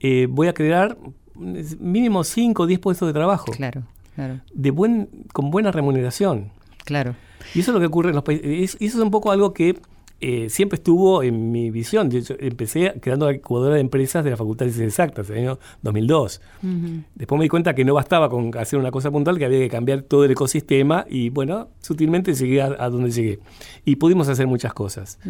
[0.00, 0.96] eh, voy a crear
[1.34, 3.82] mm, mínimo 5 o 10 puestos de trabajo Claro,
[4.18, 6.50] claro, de buen, con buena remuneración.
[6.84, 7.14] claro.
[7.54, 8.44] Y eso es lo que ocurre en los países.
[8.44, 9.78] es- y Eso es un poco algo que
[10.20, 12.10] eh, siempre estuvo en mi visión.
[12.10, 15.42] Yo, empecé creando la incubadora de empresas de la Facultad de Ciencias Exactas en el
[15.50, 16.40] año 2002.
[16.64, 17.02] Ujú.
[17.14, 19.68] Después me di cuenta que no bastaba con hacer una cosa puntual, que había que
[19.68, 23.38] cambiar todo el ecosistema y bueno, sutilmente llegué a, a donde llegué.
[23.84, 25.20] Y pudimos hacer muchas cosas.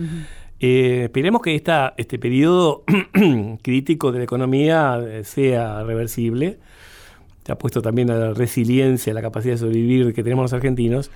[0.61, 2.85] Eh, esperemos que esta, este periodo
[3.63, 6.59] crítico de la economía eh, sea reversible.
[7.49, 10.53] Se ha puesto también a la resiliencia, a la capacidad de sobrevivir que tenemos los
[10.53, 11.11] argentinos,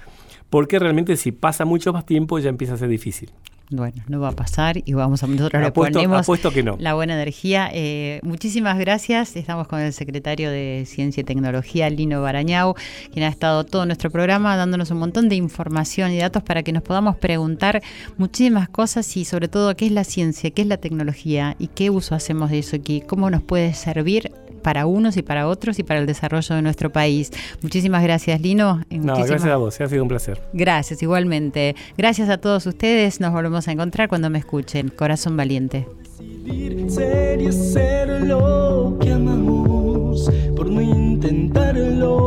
[0.49, 3.29] porque realmente si pasa mucho más tiempo ya empieza a ser difícil.
[3.69, 6.77] Bueno, no va a pasar y vamos a nosotros le Apuesto- ponemos apuesto que no.
[6.79, 7.69] la buena energía.
[7.75, 9.37] Eh, muchísimas gracias.
[9.37, 12.77] Estamos con el secretario de Ciencia y Tecnología, Lino Barañao,
[13.13, 16.73] quien ha estado todo nuestro programa dándonos un montón de información y datos para que
[16.73, 17.83] nos podamos preguntar
[18.17, 21.91] muchísimas cosas y sobre todo qué es la ciencia, qué es la tecnología y qué
[21.91, 25.83] uso hacemos de eso aquí, cómo nos puede servir para unos y para otros y
[25.83, 27.31] para el desarrollo de nuestro país.
[27.63, 28.83] Muchísimas gracias, Lino.
[28.91, 30.41] y No, gracias a vos, ha sido un placer.
[30.53, 31.75] Gracias, igualmente.
[31.99, 33.21] Gracias a todos ustedes.
[33.21, 34.89] Nos volvemos a encontrar cuando me escuchen.
[34.89, 35.87] Corazón Valiente.
[36.19, 42.23] decidir ser y hacer lo que amamos por no intentarlo.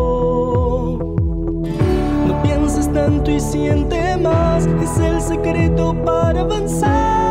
[2.27, 7.24] No pienses tanto y siente más, es el secreto para avanzar.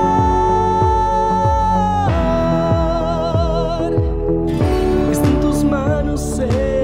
[6.15, 6.84] não sei.